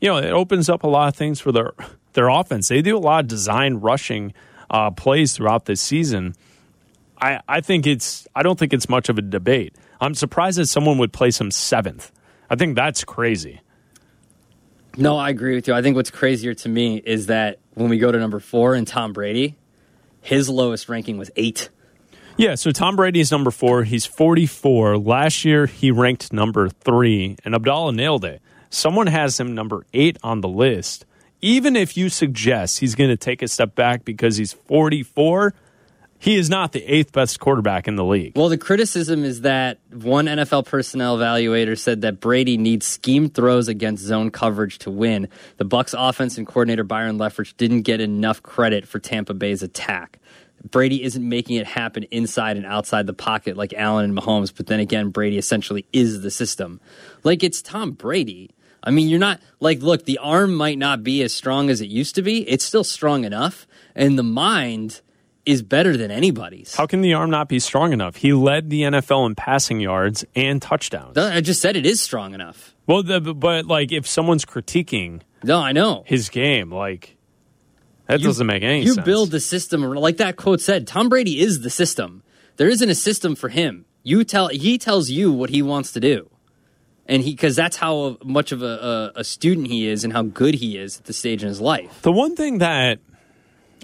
You 0.00 0.08
know, 0.08 0.16
it 0.16 0.30
opens 0.30 0.68
up 0.68 0.82
a 0.82 0.88
lot 0.88 1.08
of 1.08 1.14
things 1.14 1.40
for 1.40 1.52
their 1.52 1.72
their 2.14 2.28
offense. 2.28 2.68
They 2.68 2.82
do 2.82 2.96
a 2.96 2.98
lot 2.98 3.24
of 3.24 3.28
design 3.28 3.74
rushing 3.74 4.32
uh, 4.70 4.90
plays 4.90 5.34
throughout 5.34 5.66
this 5.66 5.80
season. 5.80 6.34
I, 7.20 7.40
I 7.46 7.60
think 7.60 7.86
it's 7.86 8.26
I 8.34 8.42
don't 8.42 8.58
think 8.58 8.72
it's 8.72 8.88
much 8.88 9.08
of 9.08 9.18
a 9.18 9.22
debate. 9.22 9.74
I'm 10.00 10.14
surprised 10.14 10.58
that 10.58 10.66
someone 10.66 10.98
would 10.98 11.12
place 11.12 11.40
him 11.40 11.50
seventh. 11.50 12.10
I 12.48 12.56
think 12.56 12.74
that's 12.74 13.04
crazy. 13.04 13.60
No, 14.96 15.16
I 15.16 15.30
agree 15.30 15.54
with 15.54 15.68
you. 15.68 15.74
I 15.74 15.82
think 15.82 15.94
what's 15.94 16.10
crazier 16.10 16.54
to 16.54 16.68
me 16.68 16.96
is 16.96 17.26
that 17.26 17.60
when 17.74 17.90
we 17.90 17.98
go 17.98 18.10
to 18.10 18.18
number 18.18 18.40
four 18.40 18.74
and 18.74 18.86
Tom 18.86 19.12
Brady, 19.12 19.56
his 20.20 20.48
lowest 20.48 20.88
ranking 20.88 21.16
was 21.16 21.30
eight. 21.36 21.70
Yeah, 22.36 22.54
so 22.54 22.70
Tom 22.70 22.96
Brady 22.96 23.20
is 23.20 23.30
number 23.30 23.50
four. 23.50 23.84
He's 23.84 24.06
44. 24.06 24.98
Last 24.98 25.44
year, 25.44 25.66
he 25.66 25.90
ranked 25.90 26.32
number 26.32 26.68
three, 26.68 27.36
and 27.44 27.54
Abdallah 27.54 27.92
nailed 27.92 28.24
it. 28.24 28.40
Someone 28.70 29.08
has 29.08 29.38
him 29.38 29.54
number 29.54 29.84
eight 29.92 30.16
on 30.22 30.40
the 30.40 30.48
list. 30.48 31.04
Even 31.42 31.74
if 31.74 31.96
you 31.96 32.08
suggest 32.08 32.78
he's 32.78 32.94
going 32.94 33.10
to 33.10 33.16
take 33.16 33.42
a 33.42 33.48
step 33.48 33.74
back 33.74 34.04
because 34.04 34.36
he's 34.36 34.52
44, 34.52 35.54
he 36.20 36.36
is 36.36 36.50
not 36.50 36.72
the 36.72 36.84
eighth 36.84 37.12
best 37.12 37.40
quarterback 37.40 37.88
in 37.88 37.96
the 37.96 38.04
league. 38.04 38.36
Well, 38.36 38.50
the 38.50 38.58
criticism 38.58 39.24
is 39.24 39.40
that 39.40 39.78
one 39.90 40.26
NFL 40.26 40.66
personnel 40.66 41.16
evaluator 41.16 41.76
said 41.78 42.02
that 42.02 42.20
Brady 42.20 42.58
needs 42.58 42.86
scheme 42.86 43.30
throws 43.30 43.68
against 43.68 44.04
zone 44.04 44.30
coverage 44.30 44.78
to 44.80 44.90
win. 44.90 45.28
The 45.56 45.64
Bucs 45.64 45.94
offense 45.98 46.36
and 46.36 46.46
coordinator 46.46 46.84
Byron 46.84 47.16
Leftwich 47.16 47.56
didn't 47.56 47.82
get 47.82 48.02
enough 48.02 48.42
credit 48.42 48.86
for 48.86 48.98
Tampa 48.98 49.32
Bay's 49.32 49.62
attack. 49.62 50.19
Brady 50.68 51.02
isn't 51.02 51.26
making 51.26 51.56
it 51.56 51.66
happen 51.66 52.04
inside 52.10 52.56
and 52.56 52.66
outside 52.66 53.06
the 53.06 53.14
pocket 53.14 53.56
like 53.56 53.72
Allen 53.74 54.04
and 54.06 54.16
Mahomes, 54.18 54.52
but 54.54 54.66
then 54.66 54.80
again, 54.80 55.10
Brady 55.10 55.38
essentially 55.38 55.86
is 55.92 56.22
the 56.22 56.30
system. 56.30 56.80
Like 57.24 57.42
it's 57.42 57.62
Tom 57.62 57.92
Brady. 57.92 58.50
I 58.82 58.90
mean, 58.90 59.08
you're 59.08 59.18
not 59.18 59.40
like, 59.60 59.80
look, 59.82 60.04
the 60.04 60.18
arm 60.18 60.54
might 60.54 60.78
not 60.78 61.02
be 61.02 61.22
as 61.22 61.32
strong 61.32 61.68
as 61.70 61.80
it 61.80 61.88
used 61.88 62.14
to 62.14 62.22
be. 62.22 62.48
It's 62.48 62.64
still 62.64 62.84
strong 62.84 63.24
enough, 63.24 63.66
and 63.94 64.18
the 64.18 64.22
mind 64.22 65.00
is 65.46 65.62
better 65.62 65.96
than 65.96 66.10
anybody's. 66.10 66.74
How 66.76 66.86
can 66.86 67.00
the 67.00 67.14
arm 67.14 67.30
not 67.30 67.48
be 67.48 67.58
strong 67.58 67.92
enough? 67.92 68.16
He 68.16 68.32
led 68.32 68.70
the 68.70 68.82
NFL 68.82 69.26
in 69.26 69.34
passing 69.34 69.80
yards 69.80 70.24
and 70.36 70.60
touchdowns. 70.62 71.16
I 71.18 71.40
just 71.40 71.60
said 71.60 71.76
it 71.76 71.84
is 71.86 72.00
strong 72.00 72.34
enough. 72.34 72.74
Well, 72.86 73.02
the, 73.02 73.20
but 73.20 73.66
like 73.66 73.92
if 73.92 74.06
someone's 74.06 74.44
critiquing 74.44 75.22
No, 75.42 75.58
I 75.58 75.72
know. 75.72 76.04
his 76.06 76.28
game, 76.28 76.70
like 76.72 77.16
that 78.10 78.20
You- 78.20 78.26
doesn't 78.26 78.46
make 78.46 78.62
any 78.62 78.80
You 78.80 78.94
sense. 78.94 78.96
You 78.98 79.02
build 79.04 79.30
the 79.30 79.40
system 79.40 79.82
like 79.82 80.16
that 80.18 80.36
quote 80.36 80.60
said. 80.60 80.86
Tom 80.86 81.08
Brady 81.08 81.40
is 81.40 81.60
the 81.60 81.70
system. 81.70 82.22
There 82.56 82.68
isn't 82.68 82.88
a 82.88 82.94
system 82.94 83.34
for 83.34 83.48
him. 83.48 83.84
You 84.02 84.24
tell 84.24 84.48
he 84.48 84.78
tells 84.78 85.10
you 85.10 85.30
what 85.32 85.50
he 85.50 85.62
wants 85.62 85.92
to 85.92 86.00
do, 86.00 86.28
and 87.06 87.22
he 87.22 87.32
because 87.32 87.54
that's 87.56 87.76
how 87.76 88.18
much 88.24 88.50
of 88.52 88.62
a, 88.62 89.12
a, 89.16 89.20
a 89.20 89.24
student 89.24 89.68
he 89.68 89.86
is 89.86 90.04
and 90.04 90.12
how 90.12 90.22
good 90.22 90.54
he 90.54 90.76
is 90.76 90.98
at 90.98 91.04
this 91.04 91.18
stage 91.18 91.42
in 91.42 91.48
his 91.48 91.60
life. 91.60 92.00
The 92.02 92.12
one 92.12 92.34
thing 92.34 92.58
that 92.58 92.98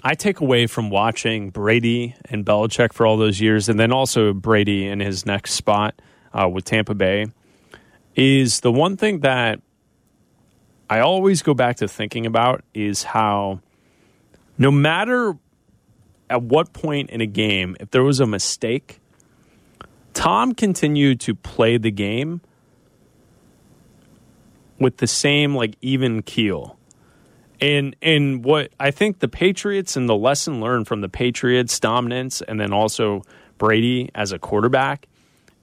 I 0.03 0.15
take 0.15 0.39
away 0.41 0.67
from 0.67 0.89
watching 0.89 1.49
Brady 1.51 2.15
and 2.29 2.45
Belichick 2.45 2.93
for 2.93 3.05
all 3.05 3.17
those 3.17 3.39
years, 3.39 3.69
and 3.69 3.79
then 3.79 3.91
also 3.91 4.33
Brady 4.33 4.87
in 4.87 4.99
his 4.99 5.25
next 5.25 5.53
spot 5.53 5.99
uh, 6.33 6.47
with 6.49 6.65
Tampa 6.65 6.93
Bay, 6.95 7.27
is 8.15 8.59
the 8.61 8.71
one 8.71 8.97
thing 8.97 9.19
that 9.21 9.59
I 10.89 10.99
always 10.99 11.41
go 11.41 11.53
back 11.53 11.77
to 11.77 11.87
thinking 11.87 12.25
about 12.25 12.63
is 12.73 13.03
how 13.03 13.59
no 14.57 14.71
matter 14.71 15.37
at 16.29 16.43
what 16.43 16.73
point 16.73 17.09
in 17.09 17.21
a 17.21 17.25
game, 17.25 17.75
if 17.79 17.91
there 17.91 18.03
was 18.03 18.19
a 18.19 18.25
mistake, 18.25 18.99
Tom 20.13 20.53
continued 20.53 21.19
to 21.21 21.35
play 21.35 21.77
the 21.77 21.91
game 21.91 22.41
with 24.79 24.97
the 24.97 25.07
same 25.07 25.55
like 25.55 25.75
even 25.81 26.21
keel. 26.21 26.77
And 27.59 27.95
and 28.01 28.43
what 28.43 28.71
I 28.79 28.91
think 28.91 29.19
the 29.19 29.27
Patriots 29.27 29.95
and 29.95 30.07
the 30.07 30.15
lesson 30.15 30.61
learned 30.61 30.87
from 30.87 31.01
the 31.01 31.09
Patriots 31.09 31.79
dominance 31.79 32.41
and 32.41 32.59
then 32.59 32.71
also 32.71 33.23
Brady 33.57 34.09
as 34.13 34.31
a 34.31 34.37
quarterback 34.39 35.07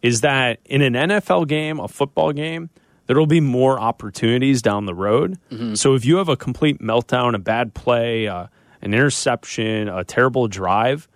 is 0.02 0.20
that 0.22 0.58
in 0.64 0.82
an 0.82 0.94
NFL 0.94 1.46
game, 1.46 1.78
a 1.78 1.88
football 1.88 2.32
game, 2.32 2.68
there 3.06 3.16
will 3.16 3.26
be 3.26 3.40
more 3.40 3.78
opportunities 3.78 4.60
down 4.60 4.86
the 4.86 4.94
road. 4.94 5.38
So 5.76 5.94
if 5.94 6.04
you 6.04 6.16
have 6.16 6.28
a 6.28 6.36
complete 6.36 6.80
meltdown, 6.80 7.34
a 7.34 7.38
bad 7.38 7.74
play, 7.74 8.26
uh, 8.26 8.48
an 8.84 8.94
interception, 8.94 9.88
a 9.88 10.04
terrible 10.04 10.46
drive, 10.48 11.08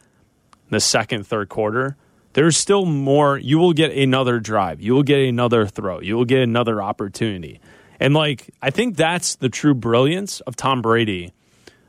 in 0.68 0.74
the 0.74 0.80
second, 0.80 1.26
third 1.26 1.48
quarter, 1.48 1.96
there's 2.34 2.56
still 2.56 2.84
more. 2.84 3.38
You 3.38 3.58
will 3.58 3.72
get 3.72 3.92
another 3.92 4.38
drive. 4.38 4.80
You 4.80 4.94
will 4.94 5.02
get 5.02 5.20
another 5.20 5.66
throw. 5.66 6.00
You 6.00 6.16
will 6.16 6.24
get 6.24 6.40
another 6.40 6.82
opportunity. 6.82 7.60
And 8.00 8.14
like 8.14 8.50
I 8.62 8.70
think 8.70 8.96
that's 8.96 9.36
the 9.36 9.48
true 9.48 9.74
brilliance 9.74 10.40
of 10.40 10.56
Tom 10.56 10.82
Brady, 10.82 11.32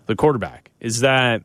the 0.06 0.16
quarterback, 0.16 0.72
is 0.80 1.02
that 1.02 1.44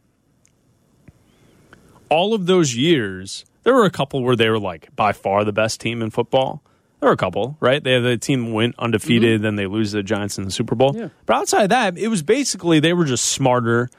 all 2.08 2.34
of 2.34 2.46
those 2.46 2.74
years, 2.74 3.44
there 3.64 3.74
were 3.74 3.84
a 3.84 3.90
couple 3.90 4.22
where 4.22 4.36
they 4.36 4.48
were 4.48 4.60
like 4.60 4.94
by 4.94 5.12
far 5.12 5.44
the 5.44 5.52
best 5.52 5.80
team 5.80 6.00
in 6.00 6.10
football. 6.10 6.62
There 7.00 7.08
were 7.08 7.14
a 7.14 7.18
couple, 7.18 7.56
right? 7.60 7.82
They 7.82 7.94
had 7.94 8.04
the 8.04 8.16
team 8.16 8.52
went 8.52 8.76
undefeated, 8.78 9.36
mm-hmm. 9.36 9.42
then 9.42 9.56
they 9.56 9.66
lose 9.66 9.90
to 9.90 9.98
the 9.98 10.02
Giants 10.02 10.38
in 10.38 10.44
the 10.44 10.50
Super 10.50 10.74
Bowl. 10.74 10.96
Yeah. 10.96 11.08
But 11.26 11.36
outside 11.36 11.64
of 11.64 11.68
that, 11.70 11.98
it 11.98 12.08
was 12.08 12.22
basically 12.22 12.80
they 12.80 12.92
were 12.92 13.04
just 13.04 13.26
smarter. 13.26 13.90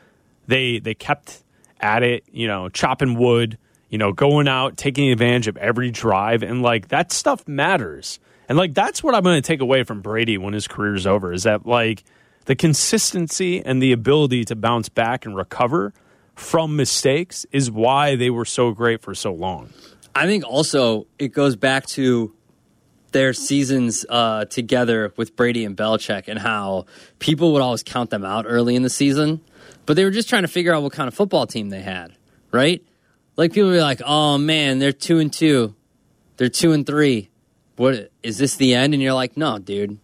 They 0.47 0.79
they 0.79 0.93
kept 0.93 1.43
at 1.79 2.03
it, 2.03 2.23
you 2.31 2.47
know, 2.47 2.69
chopping 2.69 3.17
wood, 3.17 3.57
you 3.89 3.97
know, 3.97 4.11
going 4.11 4.47
out, 4.47 4.77
taking 4.77 5.11
advantage 5.11 5.47
of 5.47 5.57
every 5.57 5.91
drive, 5.91 6.43
and 6.43 6.61
like 6.61 6.89
that 6.89 7.11
stuff 7.11 7.47
matters. 7.47 8.19
And 8.47 8.57
like 8.57 8.73
that's 8.73 9.03
what 9.03 9.15
I'm 9.15 9.23
going 9.23 9.41
to 9.41 9.45
take 9.45 9.61
away 9.61 9.83
from 9.83 10.01
Brady 10.01 10.37
when 10.37 10.53
his 10.53 10.67
career's 10.67 11.07
over 11.07 11.33
is 11.33 11.43
that 11.43 11.65
like 11.65 12.03
the 12.45 12.55
consistency 12.55 13.63
and 13.63 13.81
the 13.81 13.91
ability 13.91 14.45
to 14.45 14.55
bounce 14.55 14.89
back 14.89 15.25
and 15.25 15.35
recover 15.35 15.93
from 16.35 16.75
mistakes 16.75 17.45
is 17.51 17.71
why 17.71 18.15
they 18.15 18.29
were 18.29 18.45
so 18.45 18.71
great 18.71 19.01
for 19.01 19.15
so 19.15 19.33
long. 19.33 19.69
I 20.13 20.27
think 20.27 20.45
also 20.45 21.07
it 21.17 21.29
goes 21.29 21.55
back 21.55 21.85
to 21.87 22.33
their 23.11 23.33
seasons 23.33 24.05
uh, 24.09 24.45
together 24.45 25.13
with 25.15 25.35
Brady 25.35 25.63
and 25.63 25.75
Belichick 25.75 26.27
and 26.27 26.37
how 26.37 26.85
people 27.19 27.53
would 27.53 27.61
always 27.61 27.81
count 27.81 28.09
them 28.09 28.25
out 28.25 28.45
early 28.47 28.75
in 28.75 28.83
the 28.83 28.89
season, 28.89 29.41
but 29.85 29.95
they 29.95 30.03
were 30.03 30.11
just 30.11 30.29
trying 30.29 30.43
to 30.43 30.47
figure 30.47 30.73
out 30.73 30.83
what 30.83 30.93
kind 30.93 31.07
of 31.07 31.13
football 31.13 31.47
team 31.47 31.69
they 31.69 31.81
had, 31.81 32.13
right? 32.51 32.83
Like 33.37 33.53
people 33.53 33.71
be 33.71 33.81
like, 33.81 34.01
"Oh 34.05 34.37
man, 34.37 34.79
they're 34.79 34.93
two 34.93 35.19
and 35.19 35.31
two, 35.31 35.75
they're 36.37 36.49
two 36.49 36.71
and 36.71 36.85
three. 36.85 37.29
What 37.75 38.11
is 38.23 38.37
this 38.37 38.55
the 38.55 38.75
end?" 38.75 38.93
And 38.93 39.03
you're 39.03 39.13
like, 39.13 39.37
"No, 39.37 39.59
dude, 39.59 39.97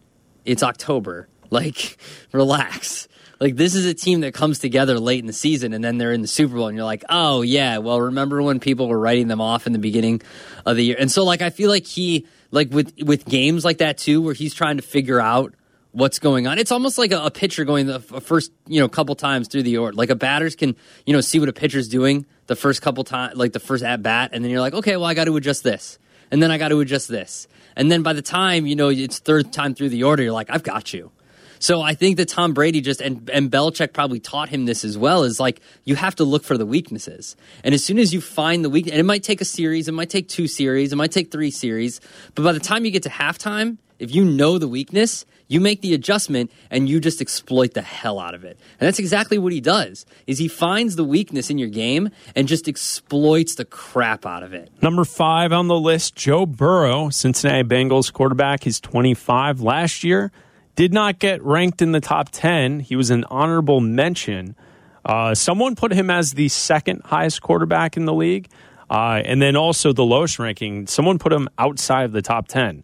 it's 0.46 0.64
October. 0.64 1.28
Like, 1.54 1.98
relax." 2.32 3.10
Like 3.42 3.58
this 3.58 3.76
is 3.76 3.86
a 3.86 3.94
team 3.94 4.22
that 4.22 4.34
comes 4.36 4.60
together 4.60 5.00
late 5.00 5.20
in 5.20 5.26
the 5.26 5.34
season 5.34 5.74
and 5.74 5.84
then 5.84 5.98
they're 5.98 6.14
in 6.14 6.22
the 6.22 6.28
Super 6.28 6.56
Bowl 6.56 6.68
and 6.68 6.78
you're 6.78 6.86
like, 6.86 7.04
"Oh 7.10 7.42
yeah, 7.42 7.80
well 7.80 8.00
remember 8.00 8.42
when 8.42 8.60
people 8.60 8.88
were 8.88 9.00
writing 9.00 9.28
them 9.28 9.42
off 9.42 9.66
in 9.66 9.74
the 9.74 9.80
beginning 9.80 10.22
of 10.64 10.78
the 10.78 10.86
year?" 10.86 10.96
And 11.00 11.12
so 11.12 11.26
like 11.26 11.42
I 11.42 11.50
feel 11.50 11.72
like 11.72 11.88
he 11.88 12.28
like 12.52 12.72
with 12.72 12.94
with 13.02 13.26
games 13.26 13.66
like 13.66 13.80
that 13.80 13.98
too 13.98 14.22
where 14.22 14.36
he's 14.36 14.54
trying 14.54 14.78
to 14.78 14.84
figure 14.84 15.20
out 15.20 15.56
what's 15.92 16.20
going 16.20 16.48
on. 16.48 16.58
It's 16.58 16.72
almost 16.72 16.98
like 16.98 17.12
a, 17.12 17.26
a 17.26 17.32
pitcher 17.32 17.66
going 17.66 17.88
the 17.88 17.96
f- 17.96 18.24
first, 18.24 18.52
you 18.68 18.80
know, 18.80 18.88
couple 18.88 19.16
times 19.16 19.48
through 19.48 19.64
the 19.64 19.78
order. 19.78 19.96
Like 19.96 20.10
a 20.10 20.16
batters 20.16 20.56
can, 20.56 20.76
you 21.06 21.14
know, 21.14 21.22
see 21.22 21.40
what 21.40 21.50
a 21.50 21.54
pitcher's 21.54 21.88
doing 21.88 22.26
the 22.48 22.56
first 22.56 22.82
couple 22.82 23.04
times, 23.04 23.36
like 23.38 23.54
the 23.54 23.60
first 23.60 23.84
at 23.84 24.02
bat, 24.02 24.32
and 24.34 24.44
then 24.44 24.52
you're 24.52 24.62
like, 24.62 24.74
okay, 24.74 24.98
well, 24.98 25.06
I 25.06 25.14
got 25.14 25.26
to 25.26 25.36
adjust 25.38 25.64
this, 25.64 26.00
and 26.32 26.42
then 26.42 26.52
I 26.52 26.58
got 26.58 26.70
to 26.70 26.80
adjust 26.80 27.08
this, 27.08 27.48
and 27.76 27.92
then 27.92 28.04
by 28.04 28.14
the 28.14 28.22
time 28.22 28.66
you 28.66 28.76
know 28.76 28.90
it's 28.90 29.20
third 29.20 29.54
time 29.54 29.74
through 29.74 29.90
the 29.90 30.04
order, 30.04 30.24
you're 30.24 30.34
like, 30.34 30.50
I've 30.50 30.64
got 30.64 30.94
you. 30.94 31.12
So 31.60 31.80
I 31.80 31.94
think 31.94 32.18
that 32.18 32.28
Tom 32.28 32.54
Brady 32.54 32.82
just 32.82 33.02
and 33.02 33.30
and 33.30 33.52
Belichick 33.52 33.94
probably 33.94 34.20
taught 34.20 34.50
him 34.50 34.66
this 34.66 34.84
as 34.84 34.98
well. 34.98 35.24
Is 35.24 35.40
like 35.40 35.62
you 35.84 35.96
have 35.96 36.16
to 36.16 36.24
look 36.24 36.44
for 36.44 36.58
the 36.58 36.66
weaknesses, 36.66 37.36
and 37.64 37.76
as 37.76 37.86
soon 37.86 38.00
as 38.00 38.14
you 38.14 38.20
find 38.20 38.66
the 38.66 38.70
weak, 38.70 38.88
and 38.88 38.96
it 38.96 39.04
might 39.04 39.24
take 39.24 39.42
a 39.42 39.46
series, 39.46 39.88
it 39.88 39.94
might 39.94 40.10
take 40.10 40.28
two 40.28 40.48
series, 40.48 40.92
it 40.92 40.96
might 40.96 41.12
take 41.12 41.32
three 41.32 41.52
series, 41.52 42.02
but 42.34 42.44
by 42.44 42.52
the 42.52 42.60
time 42.60 42.84
you 42.84 42.92
get 42.92 43.04
to 43.04 43.10
halftime, 43.10 43.78
if 44.00 44.14
you 44.14 44.26
know 44.26 44.58
the 44.58 44.68
weakness, 44.68 45.26
you 45.52 45.60
make 45.60 45.82
the 45.82 45.94
adjustment 45.94 46.50
and 46.70 46.88
you 46.88 47.02
just 47.02 47.20
exploit 47.20 47.74
the 47.74 47.82
hell 47.82 48.20
out 48.20 48.34
of 48.34 48.46
it. 48.46 48.58
And 48.80 48.88
that's 48.88 49.00
exactly 49.00 49.38
what 49.38 49.52
he 49.52 49.60
does. 49.60 50.06
Is 50.26 50.38
he 50.38 50.48
finds 50.48 50.96
the 50.96 51.04
weakness 51.04 51.50
in 51.50 51.58
your 51.58 51.68
game 51.68 52.10
and 52.38 52.48
just 52.48 52.70
exploits 52.70 53.56
the 53.56 53.66
crap 53.66 54.26
out 54.26 54.44
of 54.44 54.54
it. 54.54 54.72
Number 54.82 55.04
five 55.04 55.52
on 55.52 55.68
the 55.68 55.78
list, 55.78 56.16
Joe 56.16 56.46
Burrow, 56.46 57.10
Cincinnati 57.10 57.68
Bengals 57.68 58.14
quarterback. 58.14 58.64
He's 58.64 58.80
25 58.80 59.60
last 59.60 60.06
year. 60.06 60.32
Did 60.76 60.94
not 60.94 61.20
get 61.20 61.44
ranked 61.44 61.82
in 61.82 61.92
the 61.92 62.00
top 62.00 62.30
10. 62.32 62.80
He 62.80 62.96
was 62.96 63.10
an 63.10 63.26
honorable 63.26 63.82
mention. 63.82 64.56
Uh, 65.04 65.36
someone 65.36 65.76
put 65.76 65.92
him 65.92 66.10
as 66.10 66.32
the 66.32 66.48
second 66.48 67.02
highest 67.04 67.42
quarterback 67.42 67.98
in 67.98 68.06
the 68.06 68.14
league. 68.14 68.48
Uh, 68.90 69.22
and 69.26 69.42
then 69.42 69.58
also 69.58 69.92
the 69.92 70.06
lowest 70.06 70.40
ranking, 70.40 70.88
someone 70.88 71.20
put 71.20 71.34
him 71.34 71.50
outside 71.58 72.06
of 72.06 72.14
the 72.14 72.22
top 72.22 72.48
10. 72.48 72.84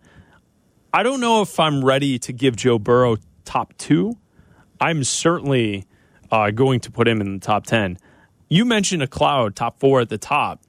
I 0.93 1.03
don't 1.03 1.19
know 1.19 1.41
if 1.41 1.59
I'm 1.59 1.83
ready 1.83 2.17
to 2.19 2.33
give 2.33 2.55
Joe 2.55 2.79
Burrow 2.79 3.17
top 3.45 3.73
two. 3.77 4.17
I'm 4.79 5.03
certainly 5.03 5.85
uh, 6.31 6.51
going 6.51 6.79
to 6.81 6.91
put 6.91 7.07
him 7.07 7.21
in 7.21 7.33
the 7.33 7.39
top 7.39 7.65
10. 7.65 7.97
You 8.49 8.65
mentioned 8.65 9.03
a 9.03 9.07
cloud, 9.07 9.55
top 9.55 9.79
four 9.79 10.01
at 10.01 10.09
the 10.09 10.17
top. 10.17 10.61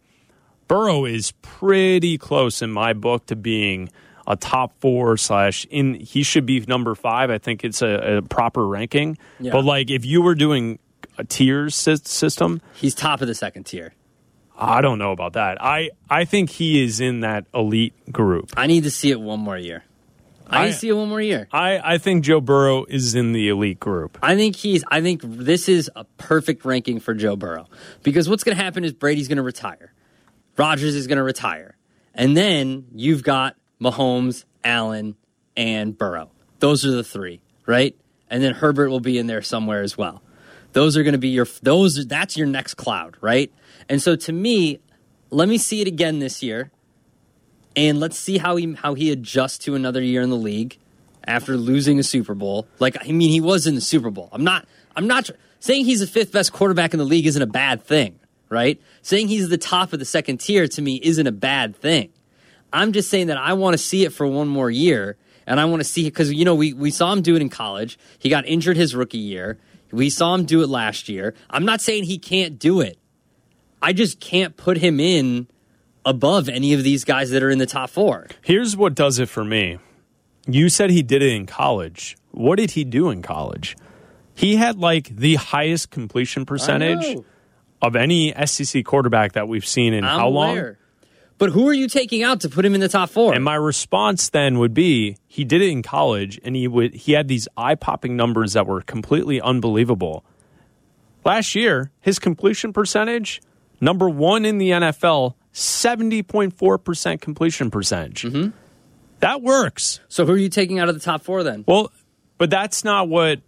Burrow 0.67 1.05
is 1.05 1.33
pretty 1.43 2.19
close 2.19 2.61
in 2.61 2.71
my 2.71 2.93
book 2.93 3.27
to 3.27 3.37
being 3.37 3.89
a 4.27 4.37
top 4.37 4.79
four 4.81 5.17
slash 5.17 5.67
in. 5.71 5.95
He 5.95 6.23
should 6.23 6.45
be 6.45 6.61
number 6.61 6.95
five. 6.95 7.31
I 7.31 7.39
think 7.39 7.65
it's 7.65 7.81
a, 7.81 8.19
a 8.19 8.23
proper 8.23 8.67
ranking. 8.67 9.17
Yeah. 9.41 9.53
But 9.53 9.65
like, 9.65 9.91
if 9.91 10.05
you 10.05 10.21
were 10.21 10.35
doing 10.35 10.79
a 11.17 11.25
tiers 11.25 11.75
sy- 11.75 11.95
system, 11.95 12.61
He's 12.75 12.95
top 12.95 13.23
of 13.23 13.29
the 13.29 13.35
second 13.35 13.65
tier. 13.65 13.95
I 14.55 14.81
don't 14.81 14.99
know 14.99 15.13
about 15.13 15.35
that. 15.35 15.63
I 15.63 15.91
I 16.11 16.25
think 16.25 16.51
he 16.51 16.83
is 16.83 17.01
in 17.01 17.21
that 17.21 17.47
elite 17.55 17.95
group. 18.13 18.53
I 18.57 18.67
need 18.67 18.85
to 18.85 18.91
see 18.91 19.11
it 19.11 19.21
one 19.21 19.41
more 19.41 19.57
year. 19.57 19.85
I, 20.51 20.65
I- 20.67 20.71
see 20.71 20.89
it 20.89 20.93
one 20.95 21.09
more 21.09 21.21
year. 21.21 21.49
I 21.53 21.95
I 21.95 21.99
think 21.99 22.25
Joe 22.25 22.41
Burrow 22.41 22.85
is 22.87 23.15
in 23.15 23.33
the 23.33 23.49
elite 23.49 23.81
group. 23.81 24.19
I 24.23 24.35
think 24.37 24.57
he's. 24.57 24.85
I 24.89 25.01
think 25.01 25.23
this 25.25 25.69
is 25.69 25.91
a 25.95 26.05
perfect 26.17 26.65
ranking 26.65 27.01
for 27.01 27.15
Joe 27.15 27.37
Burrow 27.37 27.67
because 28.03 28.29
what's 28.29 28.45
going 28.45 28.57
to 28.57 28.63
happen 28.63 28.85
is 28.85 28.93
Brady's 28.93 29.29
going 29.29 29.37
to 29.37 29.43
retire, 29.43 29.93
Rodgers 30.57 30.95
is 30.95 31.07
going 31.07 31.19
to 31.19 31.23
retire, 31.23 31.77
and 32.15 32.37
then 32.37 32.87
you've 32.95 33.23
got 33.23 33.57
Mahomes, 33.81 34.45
Allen, 34.65 35.17
and 35.57 35.97
Burrow. 35.97 36.31
Those 36.61 36.85
are 36.85 36.91
the 36.91 37.05
three, 37.05 37.41
right? 37.67 37.95
And 38.31 38.43
then 38.43 38.55
Herbert 38.55 38.91
will 38.91 39.01
be 39.01 39.19
in 39.19 39.27
there 39.27 39.43
somewhere 39.43 39.83
as 39.83 39.97
well. 39.97 40.23
Those 40.73 40.97
are 40.97 41.03
going 41.03 41.13
to 41.13 41.19
be 41.19 41.29
your. 41.29 41.47
Those. 41.63 42.07
That's 42.07 42.37
your 42.37 42.47
next 42.47 42.75
cloud, 42.75 43.17
right? 43.21 43.53
And 43.89 44.03
so 44.03 44.17
to 44.17 44.33
me, 44.33 44.81
let 45.31 45.49
me 45.49 45.57
see 45.59 45.81
it 45.81 45.89
again 45.89 46.19
this 46.19 46.43
year, 46.43 46.71
and 47.79 48.01
let's 48.01 48.19
see 48.19 48.39
how 48.39 48.57
he 48.57 48.75
how 48.75 48.95
he 48.95 49.13
adjusts 49.13 49.59
to 49.59 49.77
another 49.77 50.03
year 50.03 50.21
in 50.21 50.31
the 50.31 50.37
league 50.37 50.77
after 51.25 51.57
losing 51.57 52.01
a 52.01 52.03
Super 52.03 52.35
Bowl. 52.35 52.67
Like 52.81 52.97
I 53.01 53.13
mean, 53.13 53.31
he 53.31 53.41
was 53.41 53.69
in 53.69 53.77
the 53.77 53.81
Super 53.81 54.11
Bowl. 54.11 54.29
I'm 54.33 54.43
not. 54.43 54.67
I'm 54.97 55.07
not 55.07 55.31
saying 55.61 55.85
he's 55.85 56.01
the 56.01 56.09
fifth 56.09 56.33
best 56.33 56.53
quarterback 56.53 56.93
in 56.93 56.99
the 56.99 57.05
league 57.05 57.27
isn't 57.27 57.41
a 57.41 57.47
bad 57.47 57.85
thing, 57.85 58.19
right? 58.49 58.81
Saying 59.03 59.29
he's 59.29 59.49
the 59.49 59.59
top 59.59 59.93
of 59.93 60.01
the 60.01 60.05
second 60.05 60.39
tier 60.39 60.67
to 60.67 60.83
me 60.83 61.01
isn't 61.03 61.27
a 61.27 61.33
bad 61.33 61.77
thing. 61.77 62.11
I'm 62.73 62.93
just 62.93 63.11
saying 63.11 63.29
that 63.29 63.39
I 63.39 63.53
want 63.53 63.75
to 63.75 63.79
see 63.79 64.05
it 64.05 64.13
for 64.13 64.27
one 64.27 64.49
more 64.49 64.71
year, 64.71 65.17
and 65.47 65.61
I 65.61 65.65
want 65.67 65.79
to 65.79 65.89
see 65.89 66.03
it 66.03 66.11
because 66.11 66.33
you 66.33 66.45
know 66.45 66.57
we 66.57 66.73
we 66.73 66.91
saw 66.91 67.13
him 67.13 67.23
do 67.23 67.37
it 67.37 67.43
in 67.43 67.49
college. 67.49 67.97
He 68.19 68.29
got 68.29 68.45
injured 68.45 68.77
his 68.77 68.97
rookie 68.97 69.19
year. 69.19 69.57
We 69.93 70.11
saw 70.11 70.35
him 70.35 70.47
do 70.47 70.63
it 70.63 70.69
last 70.69 71.09
year. 71.09 71.35
I'm 71.49 71.65
not 71.65 71.81
saying 71.81 72.05
he 72.05 72.19
can't 72.19 72.59
do 72.59 72.81
it. 72.81 72.99
I 73.81 73.93
just 73.93 74.19
can't 74.19 74.57
put 74.57 74.79
him 74.79 74.99
in 74.99 75.47
above 76.09 76.49
any 76.49 76.73
of 76.73 76.83
these 76.83 77.05
guys 77.05 77.31
that 77.31 77.43
are 77.43 77.51
in 77.51 77.59
the 77.59 77.67
top 77.67 77.91
four. 77.91 78.27
Here's 78.43 78.77
what 78.77 78.95
does 78.95 79.19
it 79.19 79.29
for 79.29 79.45
me. 79.45 79.79
You 80.47 80.71
said 80.71 80.89
he 80.89 81.03
did 81.03 81.23
it 81.23 81.33
in 81.35 81.45
college. 81.45 82.17
What 82.31 82.57
did 82.57 82.71
he 82.71 82.85
do 82.85 83.11
in 83.11 83.21
college? 83.21 83.77
He 84.35 84.57
had 84.57 84.79
like 84.79 85.15
the 85.15 85.35
highest 85.35 85.91
completion 85.91 86.47
percentage 86.47 87.19
of 87.83 87.95
any 87.95 88.33
SEC 88.47 88.85
quarterback 88.85 89.33
that 89.33 89.49
we've 89.49 89.67
seen 89.67 89.93
in 89.93 90.05
I'm 90.05 90.19
how 90.19 90.29
long? 90.29 90.51
aware. 90.53 90.79
But 91.37 91.51
who 91.51 91.69
are 91.69 91.73
you 91.75 91.89
taking 91.89 92.23
out 92.23 92.41
to 92.41 92.49
put 92.49 92.65
him 92.65 92.75
in 92.75 92.81
the 92.81 92.89
top 92.89 93.11
four? 93.11 93.35
And 93.35 93.45
my 93.45 93.55
response 93.55 94.31
then 94.31 94.59
would 94.59 94.75
be 94.75 95.19
he 95.27 95.45
did 95.45 95.61
it 95.61 95.69
in 95.69 95.83
college 95.83 96.41
and 96.43 96.57
he 96.57 96.67
would 96.67 96.95
he 96.95 97.13
had 97.13 97.29
these 97.29 97.47
eye-popping 97.57 98.17
numbers 98.17 98.55
that 98.55 98.67
were 98.67 98.81
completely 98.81 99.41
unbelievable. 99.41 100.25
Last 101.25 101.55
year, 101.55 101.93
his 102.01 102.19
completion 102.19 102.73
percentage, 102.73 103.43
number 103.81 104.09
1 104.09 104.45
in 104.45 104.59
the 104.59 104.71
NFL, 104.71 105.35
70.4% 105.59 107.21
completion 107.21 107.71
percentage. 107.71 108.23
Mm-hmm. 108.23 108.51
That 109.21 109.43
works. 109.43 109.99
so 110.09 110.25
who 110.25 110.33
are 110.33 110.37
you 110.37 110.49
taking 110.49 110.79
out 110.79 110.89
of 110.89 110.95
the 110.95 111.01
top 111.01 111.23
four 111.23 111.43
then? 111.43 111.65
Well, 111.67 111.91
but 112.39 112.51
that's 112.51 112.85
not 112.85 113.09
what 113.09 113.41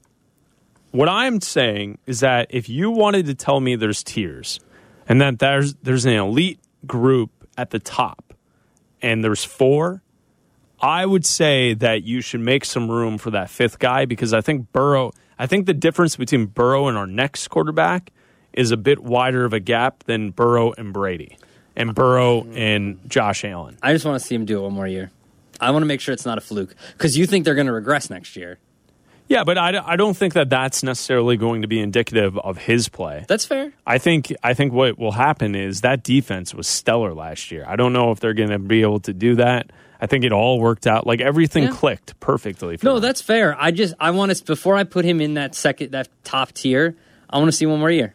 what 0.91 1.09
I'm 1.09 1.41
saying 1.41 1.99
is 2.07 2.21
that 2.21 2.49
if 2.51 2.69
you 2.69 2.91
wanted 2.91 3.27
to 3.27 3.35
tell 3.35 3.61
me 3.61 3.77
there's 3.77 4.03
tiers 4.03 4.59
and 5.09 5.21
that 5.21 5.39
there's 5.39 5.75
there's 5.75 6.05
an 6.05 6.15
elite 6.15 6.59
group 6.85 7.31
at 7.57 7.71
the 7.71 7.79
top 7.79 8.35
and 9.01 9.23
there's 9.23 9.45
four, 9.45 10.03
I 10.81 11.07
would 11.07 11.25
say 11.25 11.75
that 11.75 12.03
you 12.03 12.21
should 12.23 12.41
make 12.41 12.65
some 12.65 12.91
room 12.91 13.19
for 13.19 13.31
that 13.31 13.51
fifth 13.51 13.79
guy 13.79 14.05
because 14.05 14.35
I 14.35 14.41
think 14.41 14.73
Burrow 14.73 15.13
I 15.39 15.47
think 15.47 15.67
the 15.67 15.75
difference 15.75 16.17
between 16.17 16.47
Burrow 16.47 16.89
and 16.89 16.99
our 16.99 17.07
next 17.07 17.47
quarterback 17.49 18.11
is 18.53 18.73
a 18.73 18.77
bit 18.77 18.99
wider 18.99 19.45
of 19.45 19.53
a 19.53 19.61
gap 19.61 20.03
than 20.05 20.33
Burrow 20.33 20.73
and 20.73 20.93
Brady 20.93 21.37
and 21.81 21.95
Burrow 21.95 22.45
and 22.53 22.99
Josh 23.09 23.45
Allen. 23.45 23.77
I 23.83 23.93
just 23.93 24.05
want 24.05 24.21
to 24.21 24.27
see 24.27 24.35
him 24.35 24.45
do 24.45 24.59
it 24.59 24.63
one 24.63 24.73
more 24.73 24.87
year. 24.87 25.11
I 25.61 25.71
want 25.73 25.83
to 25.83 25.87
make 25.87 26.01
sure 26.01 26.13
it's 26.15 26.25
not 26.27 26.39
a 26.39 26.41
fluke 26.41 26.75
because 26.93 27.19
you 27.19 27.27
think 27.27 27.45
they're 27.45 27.55
going 27.55 27.67
to 27.67 27.73
regress 27.73 28.09
next 28.11 28.37
year. 28.37 28.59
Yeah, 29.29 29.45
but 29.45 29.59
I, 29.59 29.81
I 29.85 29.95
don't 29.97 30.17
think 30.17 30.35
that 30.35 30.51
that's 30.51 30.83
necessarily 30.83 31.37
going 31.37 31.63
to 31.63 31.69
be 31.69 31.79
indicative 31.79 32.37
of 32.39 32.59
his 32.59 32.89
play. 32.89 33.25
That's 33.29 33.45
fair. 33.45 33.73
I 33.87 33.99
think 33.99 34.33
I 34.43 34.55
think 34.55 34.73
what 34.73 34.99
will 34.99 35.13
happen 35.13 35.55
is 35.55 35.83
that 35.83 36.03
defense 36.03 36.53
was 36.55 36.67
stellar 36.67 37.15
last 37.15 37.51
year. 37.53 37.65
I 37.69 37.77
don't 37.77 37.93
know 37.93 38.11
if 38.11 38.19
they're 38.21 38.35
going 38.35 38.51
to 38.51 38.59
be 38.59 38.83
able 38.83 39.01
to 39.01 39.13
do 39.13 39.37
that 39.37 39.71
I 40.03 40.07
think 40.07 40.25
it 40.25 40.33
all 40.33 40.59
worked 40.61 40.87
out. 40.87 41.07
Like 41.07 41.21
everything 41.21 41.65
Yeah. 41.65 41.73
clicked 41.73 42.19
perfectly. 42.21 42.79
For 42.79 42.87
No, 42.87 42.95
them. 42.95 43.03
that's 43.03 43.21
fair. 43.21 43.55
I 43.61 43.71
just 43.71 43.93
I 44.01 44.13
want 44.13 44.35
to 44.35 44.45
before 44.45 44.75
I 44.75 44.85
put 44.85 45.05
him 45.05 45.21
in 45.21 45.35
that 45.35 45.55
second 45.55 45.91
that 45.91 46.09
top 46.25 46.53
tier. 46.53 46.97
I 47.29 47.37
want 47.37 47.49
to 47.49 47.53
see 47.57 47.67
one 47.67 47.79
more 47.81 47.91
year. 47.91 48.15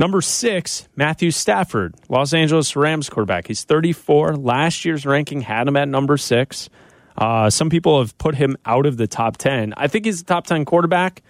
Number 0.00 0.22
six, 0.22 0.88
Matthew 0.96 1.30
Stafford, 1.30 1.94
Los 2.08 2.32
Angeles 2.32 2.74
Rams 2.74 3.10
quarterback. 3.10 3.46
He's 3.46 3.64
34. 3.64 4.36
Last 4.36 4.86
year's 4.86 5.04
ranking 5.04 5.42
had 5.42 5.68
him 5.68 5.76
at 5.76 5.88
number 5.88 6.16
six. 6.16 6.70
Uh, 7.18 7.50
some 7.50 7.68
people 7.68 8.00
have 8.00 8.16
put 8.16 8.34
him 8.34 8.56
out 8.64 8.86
of 8.86 8.96
the 8.96 9.06
top 9.06 9.36
10. 9.36 9.74
I 9.76 9.88
think 9.88 10.06
he's 10.06 10.22
a 10.22 10.24
top 10.24 10.46
10 10.46 10.64
quarterback. 10.64 11.22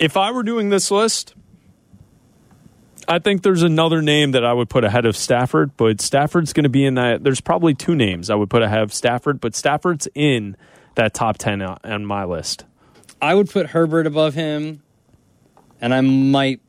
If 0.00 0.16
I 0.16 0.32
were 0.32 0.42
doing 0.42 0.70
this 0.70 0.90
list, 0.90 1.36
I 3.06 3.20
think 3.20 3.44
there's 3.44 3.62
another 3.62 4.02
name 4.02 4.32
that 4.32 4.44
I 4.44 4.52
would 4.52 4.68
put 4.68 4.82
ahead 4.82 5.06
of 5.06 5.16
Stafford, 5.16 5.76
but 5.76 6.00
Stafford's 6.00 6.52
going 6.52 6.64
to 6.64 6.68
be 6.68 6.84
in 6.84 6.94
that. 6.94 7.22
There's 7.22 7.40
probably 7.40 7.72
two 7.72 7.94
names 7.94 8.30
I 8.30 8.34
would 8.34 8.50
put 8.50 8.62
ahead 8.62 8.82
of 8.82 8.92
Stafford, 8.92 9.40
but 9.40 9.54
Stafford's 9.54 10.08
in 10.12 10.56
that 10.96 11.14
top 11.14 11.38
10 11.38 11.62
on 11.62 11.78
on 11.84 12.04
my 12.04 12.24
list. 12.24 12.64
I 13.22 13.36
would 13.36 13.48
put 13.48 13.68
Herbert 13.68 14.08
above 14.08 14.34
him, 14.34 14.82
and 15.80 15.94
I 15.94 16.00
might. 16.00 16.60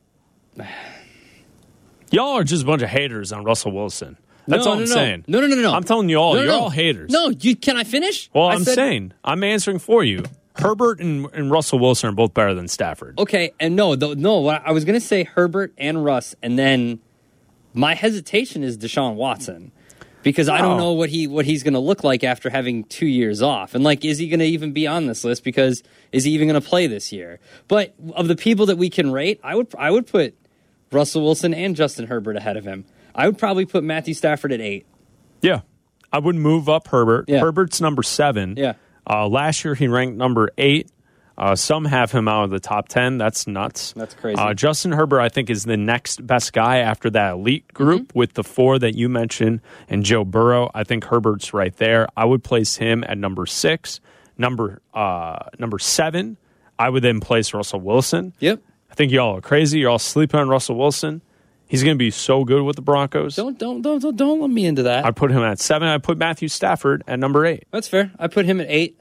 Y'all 2.10 2.36
are 2.38 2.44
just 2.44 2.62
a 2.64 2.66
bunch 2.66 2.82
of 2.82 2.88
haters 2.88 3.32
on 3.32 3.44
Russell 3.44 3.72
Wilson. 3.72 4.16
That's 4.48 4.64
no, 4.64 4.70
all 4.72 4.76
no, 4.78 4.82
I'm 4.82 4.88
no. 4.88 4.94
saying. 4.94 5.24
No, 5.28 5.40
no, 5.40 5.46
no, 5.46 5.54
no. 5.56 5.72
I'm 5.72 5.84
telling 5.84 6.08
you 6.08 6.16
all, 6.16 6.42
you're 6.42 6.52
all 6.52 6.70
haters. 6.70 7.10
No, 7.10 7.28
you 7.28 7.54
can 7.54 7.76
I 7.76 7.84
finish? 7.84 8.28
Well, 8.34 8.46
I 8.48 8.54
I'm 8.54 8.64
said- 8.64 8.74
saying, 8.74 9.12
I'm 9.22 9.44
answering 9.44 9.78
for 9.78 10.02
you. 10.02 10.24
Herbert 10.56 11.00
and, 11.00 11.28
and 11.32 11.50
Russell 11.50 11.78
Wilson 11.78 12.10
are 12.10 12.12
both 12.12 12.34
better 12.34 12.52
than 12.54 12.66
Stafford. 12.66 13.18
Okay, 13.18 13.52
and 13.60 13.76
no, 13.76 13.94
the, 13.94 14.14
no. 14.16 14.46
I 14.48 14.72
was 14.72 14.84
going 14.84 14.98
to 14.98 15.04
say 15.06 15.22
Herbert 15.24 15.72
and 15.78 16.04
Russ, 16.04 16.34
and 16.42 16.58
then 16.58 16.98
my 17.72 17.94
hesitation 17.94 18.64
is 18.64 18.76
Deshaun 18.76 19.14
Watson 19.14 19.70
because 20.24 20.48
I 20.48 20.58
don't 20.58 20.72
Oh. 20.72 20.78
know 20.78 20.92
what 20.92 21.08
he 21.08 21.28
what 21.28 21.44
he's 21.46 21.62
going 21.62 21.74
to 21.74 21.80
look 21.80 22.02
like 22.02 22.24
after 22.24 22.50
having 22.50 22.82
two 22.84 23.06
years 23.06 23.40
off, 23.40 23.74
and 23.76 23.84
like, 23.84 24.04
is 24.04 24.18
he 24.18 24.28
going 24.28 24.40
to 24.40 24.46
even 24.46 24.72
be 24.72 24.86
on 24.88 25.06
this 25.06 25.22
list? 25.22 25.44
Because 25.44 25.82
is 26.12 26.24
he 26.24 26.32
even 26.32 26.48
going 26.48 26.60
to 26.60 26.68
play 26.68 26.88
this 26.88 27.12
year? 27.12 27.38
But 27.68 27.94
of 28.14 28.26
the 28.26 28.36
people 28.36 28.66
that 28.66 28.76
we 28.76 28.90
can 28.90 29.12
rate, 29.12 29.40
I 29.44 29.54
would 29.54 29.68
I 29.78 29.90
would 29.92 30.08
put 30.08 30.34
Russell 30.92 31.22
Wilson 31.22 31.54
and 31.54 31.76
Justin 31.76 32.06
Herbert 32.06 32.36
ahead 32.36 32.56
of 32.56 32.64
him. 32.64 32.84
I 33.14 33.26
would 33.26 33.38
probably 33.38 33.66
put 33.66 33.84
Matthew 33.84 34.14
Stafford 34.14 34.52
at 34.52 34.60
eight. 34.60 34.86
Yeah. 35.42 35.60
I 36.12 36.18
would 36.18 36.36
move 36.36 36.68
up 36.68 36.88
Herbert. 36.88 37.26
Yeah. 37.28 37.40
Herbert's 37.40 37.80
number 37.80 38.02
seven. 38.02 38.54
Yeah. 38.56 38.74
Uh, 39.08 39.28
last 39.28 39.64
year, 39.64 39.74
he 39.74 39.88
ranked 39.88 40.16
number 40.16 40.50
eight. 40.58 40.90
Uh, 41.38 41.54
some 41.56 41.86
have 41.86 42.12
him 42.12 42.28
out 42.28 42.44
of 42.44 42.50
the 42.50 42.60
top 42.60 42.88
10. 42.88 43.16
That's 43.16 43.46
nuts. 43.46 43.92
That's 43.96 44.12
crazy. 44.14 44.36
Uh, 44.38 44.52
Justin 44.52 44.92
Herbert, 44.92 45.20
I 45.20 45.30
think, 45.30 45.48
is 45.48 45.64
the 45.64 45.76
next 45.76 46.26
best 46.26 46.52
guy 46.52 46.78
after 46.78 47.08
that 47.10 47.32
elite 47.34 47.72
group 47.72 48.08
Mm-hmm. 48.08 48.18
with 48.18 48.34
the 48.34 48.44
four 48.44 48.78
that 48.78 48.94
you 48.94 49.08
mentioned 49.08 49.60
and 49.88 50.04
Joe 50.04 50.24
Burrow. 50.24 50.70
I 50.74 50.84
think 50.84 51.04
Herbert's 51.04 51.54
right 51.54 51.74
there. 51.76 52.08
I 52.16 52.26
would 52.26 52.44
place 52.44 52.76
him 52.76 53.04
at 53.08 53.16
number 53.16 53.46
six. 53.46 54.00
Number 54.36 54.82
uh, 54.92 55.38
number 55.58 55.78
seven, 55.78 56.36
I 56.78 56.88
would 56.90 57.02
then 57.02 57.20
place 57.20 57.54
Russell 57.54 57.80
Wilson. 57.80 58.32
Yep. 58.40 58.60
I 58.90 58.94
think 58.94 59.12
y'all 59.12 59.36
are 59.36 59.40
crazy. 59.40 59.80
You're 59.80 59.90
all 59.90 59.98
sleeping 59.98 60.40
on 60.40 60.48
Russell 60.48 60.76
Wilson. 60.76 61.22
He's 61.66 61.84
going 61.84 61.94
to 61.94 61.98
be 61.98 62.10
so 62.10 62.44
good 62.44 62.62
with 62.64 62.74
the 62.76 62.82
Broncos. 62.82 63.36
Don't 63.36 63.56
don't 63.56 63.80
don't 63.80 64.02
don't, 64.02 64.16
don't 64.16 64.40
let 64.40 64.50
me 64.50 64.66
into 64.66 64.82
that. 64.84 65.04
I 65.04 65.12
put 65.12 65.30
him 65.30 65.42
at 65.42 65.60
seven. 65.60 65.86
I 65.86 65.98
put 65.98 66.18
Matthew 66.18 66.48
Stafford 66.48 67.04
at 67.06 67.20
number 67.20 67.46
eight. 67.46 67.64
That's 67.70 67.86
fair. 67.86 68.10
I 68.18 68.26
put 68.26 68.44
him 68.44 68.60
at 68.60 68.66
eight. 68.68 68.98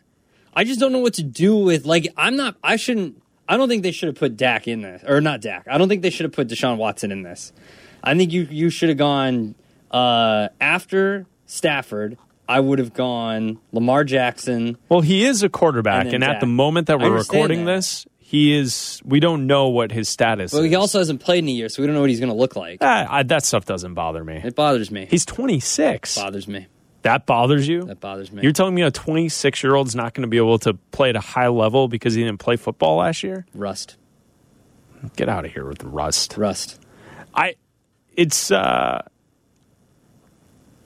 I 0.54 0.64
just 0.64 0.80
don't 0.80 0.92
know 0.92 1.00
what 1.00 1.16
to 1.16 1.24
do 1.24 1.56
with 1.58 1.86
like 1.86 2.08
I'm 2.16 2.36
not 2.36 2.58
I 2.64 2.76
shouldn't 2.76 3.22
I 3.48 3.58
don't 3.58 3.70
think 3.70 3.82
they 3.82 3.92
should 3.92 4.08
have 4.08 4.16
put 4.16 4.38
Dak 4.38 4.68
in 4.68 4.84
this. 4.84 5.04
Or 5.08 5.20
not 5.20 5.42
Dak. 5.42 5.68
I 5.68 5.80
don't 5.80 5.90
think 5.90 6.04
they 6.04 6.12
should 6.12 6.26
have 6.26 6.34
put 6.34 6.48
Deshaun 6.48 6.78
Watson 6.78 7.12
in 7.12 7.24
this. 7.24 7.52
I 8.04 8.16
think 8.16 8.32
you 8.32 8.44
you 8.52 8.70
should 8.70 8.90
have 8.90 9.00
gone 9.00 9.56
uh 9.90 10.50
after 10.62 11.26
Stafford, 11.48 12.20
I 12.48 12.60
would 12.60 12.78
have 12.78 12.94
gone 12.94 13.58
Lamar 13.72 14.04
Jackson. 14.04 14.78
Well, 14.90 15.02
he 15.02 15.24
is 15.24 15.42
a 15.42 15.50
quarterback, 15.50 16.06
And 16.06 16.16
and, 16.16 16.24
at 16.24 16.40
the 16.40 16.46
moment 16.46 16.86
that 16.88 17.00
we're 17.00 17.10
recording 17.12 17.66
that. 17.66 17.76
this, 17.78 18.06
he 18.30 18.56
is. 18.56 19.02
We 19.04 19.20
don't 19.20 19.48
know 19.48 19.70
what 19.70 19.92
his 19.92 20.08
status 20.08 20.52
But 20.52 20.60
is. 20.64 20.70
he 20.70 20.76
also 20.76 21.00
hasn't 21.00 21.20
played 21.20 21.40
in 21.44 21.50
a 21.50 21.52
year, 21.52 21.68
so 21.68 21.82
we 21.82 21.88
don't 21.88 21.96
know 21.96 22.02
what 22.02 22.12
he's 22.12 22.20
gonna 22.20 22.36
look 22.36 22.56
like. 22.56 22.78
Ah, 22.80 23.08
I, 23.10 23.24
that 23.24 23.44
stuff 23.44 23.66
doesn't 23.66 23.96
bother 23.96 24.24
me. 24.24 24.40
It 24.44 24.54
bothers 24.56 24.92
me. 24.92 25.08
He's 25.10 25.26
26. 25.26 26.16
bothers 26.16 26.48
me. 26.48 26.68
That 27.02 27.26
bothers 27.26 27.68
you? 27.68 27.86
That 27.86 28.00
bothers 28.00 28.32
me. 28.32 28.44
You're 28.44 28.52
telling 28.52 28.76
me 28.76 28.84
a 28.84 28.92
26 28.92 29.64
year 29.64 29.74
old's 29.74 29.96
not 29.96 30.14
going 30.14 30.22
to 30.24 30.28
be 30.28 30.38
able 30.38 30.60
to 30.60 30.76
play 30.92 31.10
at 31.10 31.16
a 31.16 31.22
high 31.22 31.48
level 31.48 31.88
because 31.88 32.14
he 32.14 32.24
didn't 32.24 32.40
play 32.40 32.56
football 32.56 32.98
last 32.98 33.24
year? 33.24 33.48
Rust. 33.56 33.96
Get 35.16 35.28
out 35.30 35.46
of 35.46 35.52
here 35.54 35.66
with 35.66 35.80
the 35.80 35.88
rust. 35.88 36.36
Rust. 36.38 36.80
I 37.34 37.56
it's 38.16 38.52
uh 38.52 39.02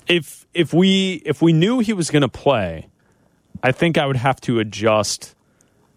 if 0.08 0.46
if 0.54 0.74
we 0.74 1.22
if 1.26 1.42
we 1.42 1.52
knew 1.52 1.80
he 1.80 1.94
was 1.94 2.12
going 2.12 2.22
to 2.22 2.30
play, 2.30 2.88
I 3.64 3.72
think 3.72 3.98
I 3.98 4.06
would 4.06 4.16
have 4.18 4.40
to 4.42 4.60
adjust 4.60 5.33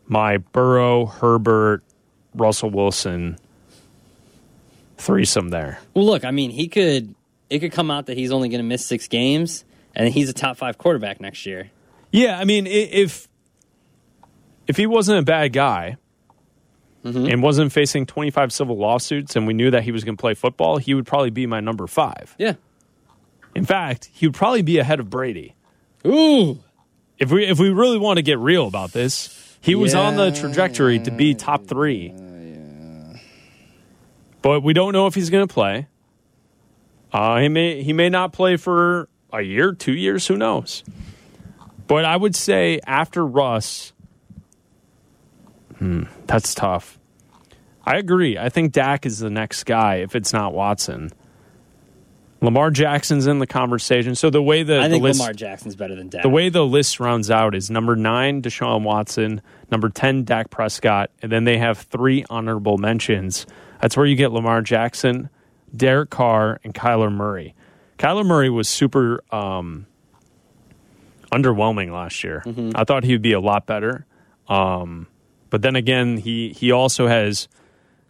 my 0.08 0.38
Burrow, 0.38 1.06
Herbert, 1.06 1.82
Russell 2.34 2.70
Wilson 2.70 3.38
threesome 4.98 5.48
there. 5.48 5.80
Well, 5.94 6.06
look, 6.06 6.24
I 6.24 6.30
mean, 6.30 6.50
he 6.50 6.68
could. 6.68 7.14
It 7.48 7.60
could 7.60 7.70
come 7.70 7.92
out 7.92 8.06
that 8.06 8.16
he's 8.16 8.32
only 8.32 8.48
going 8.48 8.58
to 8.58 8.66
miss 8.66 8.84
six 8.84 9.06
games, 9.06 9.64
and 9.94 10.12
he's 10.12 10.28
a 10.28 10.32
top 10.32 10.56
five 10.56 10.78
quarterback 10.78 11.20
next 11.20 11.46
year. 11.46 11.70
Yeah, 12.10 12.38
I 12.38 12.44
mean, 12.44 12.66
if 12.66 13.28
if 14.66 14.76
he 14.76 14.86
wasn't 14.86 15.18
a 15.18 15.22
bad 15.22 15.52
guy 15.52 15.96
mm-hmm. 17.04 17.26
and 17.26 17.42
wasn't 17.42 17.72
facing 17.72 18.06
25 18.06 18.52
civil 18.52 18.76
lawsuits 18.76 19.36
and 19.36 19.46
we 19.46 19.54
knew 19.54 19.70
that 19.70 19.84
he 19.84 19.92
was 19.92 20.04
going 20.04 20.16
to 20.16 20.20
play 20.20 20.34
football, 20.34 20.78
he 20.78 20.94
would 20.94 21.06
probably 21.06 21.30
be 21.30 21.46
my 21.46 21.60
number 21.60 21.86
5. 21.86 22.34
Yeah. 22.38 22.54
In 23.54 23.64
fact, 23.64 24.10
he 24.12 24.26
would 24.26 24.34
probably 24.34 24.62
be 24.62 24.78
ahead 24.78 25.00
of 25.00 25.08
Brady. 25.08 25.54
Ooh. 26.06 26.58
If 27.18 27.30
we 27.30 27.46
if 27.46 27.58
we 27.58 27.70
really 27.70 27.98
want 27.98 28.18
to 28.18 28.22
get 28.22 28.38
real 28.38 28.66
about 28.66 28.92
this, 28.92 29.45
he 29.66 29.74
was 29.74 29.94
on 29.94 30.16
the 30.16 30.26
Yeah. 30.26 30.40
trajectory 30.40 30.98
to 31.00 31.10
be 31.10 31.34
top 31.34 31.66
3. 31.66 32.14
But 34.42 34.62
we 34.62 34.72
don't 34.72 34.92
know 34.92 35.06
if 35.06 35.14
he's 35.14 35.28
going 35.28 35.46
to 35.46 35.52
play. 35.52 35.88
Uh, 37.12 37.40
he 37.40 37.48
may 37.48 37.82
he 37.82 37.92
may 37.92 38.08
not 38.08 38.32
play 38.32 38.56
for 38.56 39.08
a 39.32 39.40
year, 39.42 39.72
two 39.72 39.92
years, 39.92 40.26
who 40.26 40.36
knows? 40.36 40.84
But 41.86 42.04
I 42.04 42.16
would 42.16 42.34
say 42.36 42.80
after 42.86 43.24
Russ, 43.26 43.92
hmm, 45.78 46.04
that's 46.26 46.54
tough. 46.54 46.98
I 47.84 47.96
agree. 47.96 48.36
I 48.38 48.48
think 48.48 48.72
Dak 48.72 49.06
is 49.06 49.18
the 49.20 49.30
next 49.30 49.64
guy 49.64 49.96
if 49.96 50.14
it's 50.16 50.32
not 50.32 50.52
Watson. 50.52 51.10
Lamar 52.40 52.70
Jackson's 52.70 53.26
in 53.26 53.38
the 53.38 53.46
conversation. 53.46 54.14
So 54.14 54.28
the 54.30 54.42
way 54.42 54.62
the, 54.62 54.78
I 54.78 54.88
think 54.88 55.02
the 55.02 55.08
list, 55.08 55.20
Lamar 55.20 55.32
Jackson's 55.32 55.74
better 55.74 55.94
than 55.94 56.08
Dak. 56.08 56.22
the 56.22 56.28
way 56.28 56.48
the 56.48 56.64
list 56.66 57.00
rounds 57.00 57.30
out 57.30 57.54
is 57.54 57.70
number 57.70 57.96
nine, 57.96 58.42
Deshaun 58.42 58.82
Watson, 58.82 59.40
number 59.70 59.88
10, 59.88 60.24
Dak 60.24 60.50
Prescott, 60.50 61.10
and 61.22 61.32
then 61.32 61.44
they 61.44 61.58
have 61.58 61.78
three 61.78 62.24
honorable 62.28 62.76
mentions. 62.78 63.46
That's 63.80 63.96
where 63.96 64.06
you 64.06 64.16
get 64.16 64.32
Lamar 64.32 64.60
Jackson, 64.62 65.30
Derek 65.74 66.10
Carr, 66.10 66.60
and 66.62 66.74
Kyler 66.74 67.12
Murray. 67.12 67.54
Kyler 67.98 68.26
Murray 68.26 68.50
was 68.50 68.68
super 68.68 69.22
um, 69.34 69.86
underwhelming 71.32 71.90
last 71.92 72.22
year. 72.22 72.42
I 72.74 72.84
thought 72.84 73.04
he 73.04 73.12
would 73.12 73.22
be 73.22 73.32
a 73.32 73.40
lot 73.40 73.66
better. 73.66 74.06
Um, 74.48 75.06
but 75.50 75.62
then 75.62 75.76
again, 75.76 76.18
he, 76.18 76.50
he 76.50 76.70
also 76.70 77.06
has 77.06 77.48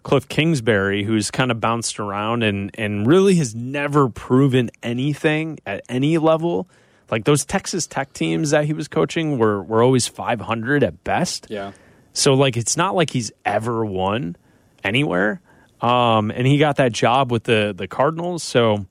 Cliff 0.07 0.29
Kingsbury, 0.29 1.03
who's 1.03 1.33
kind 1.33 1.51
of 1.51 1.61
bounced 1.61 1.99
around 1.99 2.45
and, 2.45 2.71
and 2.75 3.09
really 3.09 3.35
has 3.35 3.57
never 3.57 4.09
proven 4.09 4.71
anything 4.81 5.59
at 5.67 5.83
any 5.89 6.17
level. 6.17 6.69
Like 7.11 7.25
those 7.25 7.45
Texas 7.45 7.89
Tech 7.89 8.13
teams 8.13 8.51
that 8.51 8.67
he 8.67 8.73
was 8.73 8.87
coaching 8.87 9.37
were, 9.37 9.61
were 9.65 9.83
always 9.83 10.07
500 10.07 10.85
at 10.85 11.03
best. 11.03 11.49
yeah. 11.51 11.73
So 12.13 12.35
like 12.35 12.57
it's 12.57 12.77
not 12.77 12.95
like 12.95 13.11
he's 13.11 13.33
ever 13.45 13.85
won 13.85 14.37
anywhere. 14.85 15.41
Um, 15.81 16.31
and 16.31 16.47
he 16.47 16.57
got 16.57 16.77
that 16.77 16.93
job 16.93 17.33
with 17.33 17.43
the 17.43 17.75
the 17.77 17.89
Cardinals. 17.89 18.45
So 18.45 18.87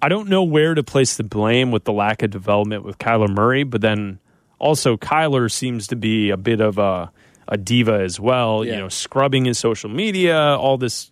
I 0.00 0.08
don't 0.08 0.30
know 0.30 0.42
where 0.42 0.74
to 0.74 0.82
place 0.82 1.18
the 1.18 1.24
blame 1.24 1.70
with 1.70 1.84
the 1.84 1.92
lack 1.92 2.22
of 2.22 2.30
development 2.30 2.82
with 2.82 2.96
Kyler 2.96 3.28
Murray, 3.28 3.64
but 3.64 3.82
then 3.82 4.20
also 4.58 4.96
Kyler 4.96 5.52
seems 5.52 5.88
to 5.88 5.96
be 5.96 6.30
a 6.30 6.38
bit 6.38 6.62
of 6.62 6.78
a 6.78 7.12
a 7.48 7.56
diva 7.56 8.00
as 8.02 8.18
well, 8.20 8.64
Yeah. 8.64 8.72
you 8.74 8.78
know, 8.80 8.88
scrubbing 8.88 9.44
his 9.44 9.58
social 9.58 9.90
media, 9.90 10.38
all 10.38 10.76
this 10.78 11.10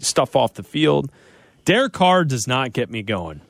stuff 0.00 0.34
off 0.36 0.54
the 0.54 0.62
field. 0.62 1.10
Derek 1.64 1.92
Carr 1.92 2.24
does 2.24 2.46
not 2.46 2.72
get 2.72 2.90
me 2.90 3.02
going. 3.02 3.40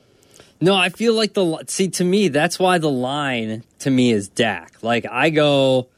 No, 0.61 0.73
I 0.75 0.89
feel 0.89 1.13
like 1.13 1.33
the 1.33 1.63
see 1.67 1.89
to 1.89 2.03
me 2.05 2.29
that's 2.29 2.57
why 2.57 2.77
the 2.77 2.89
line 2.89 3.63
to 3.79 3.89
me 3.91 4.11
is 4.11 4.29
Dak. 4.29 4.73
Like 4.81 5.05
I 5.09 5.29
go, 5.29 5.89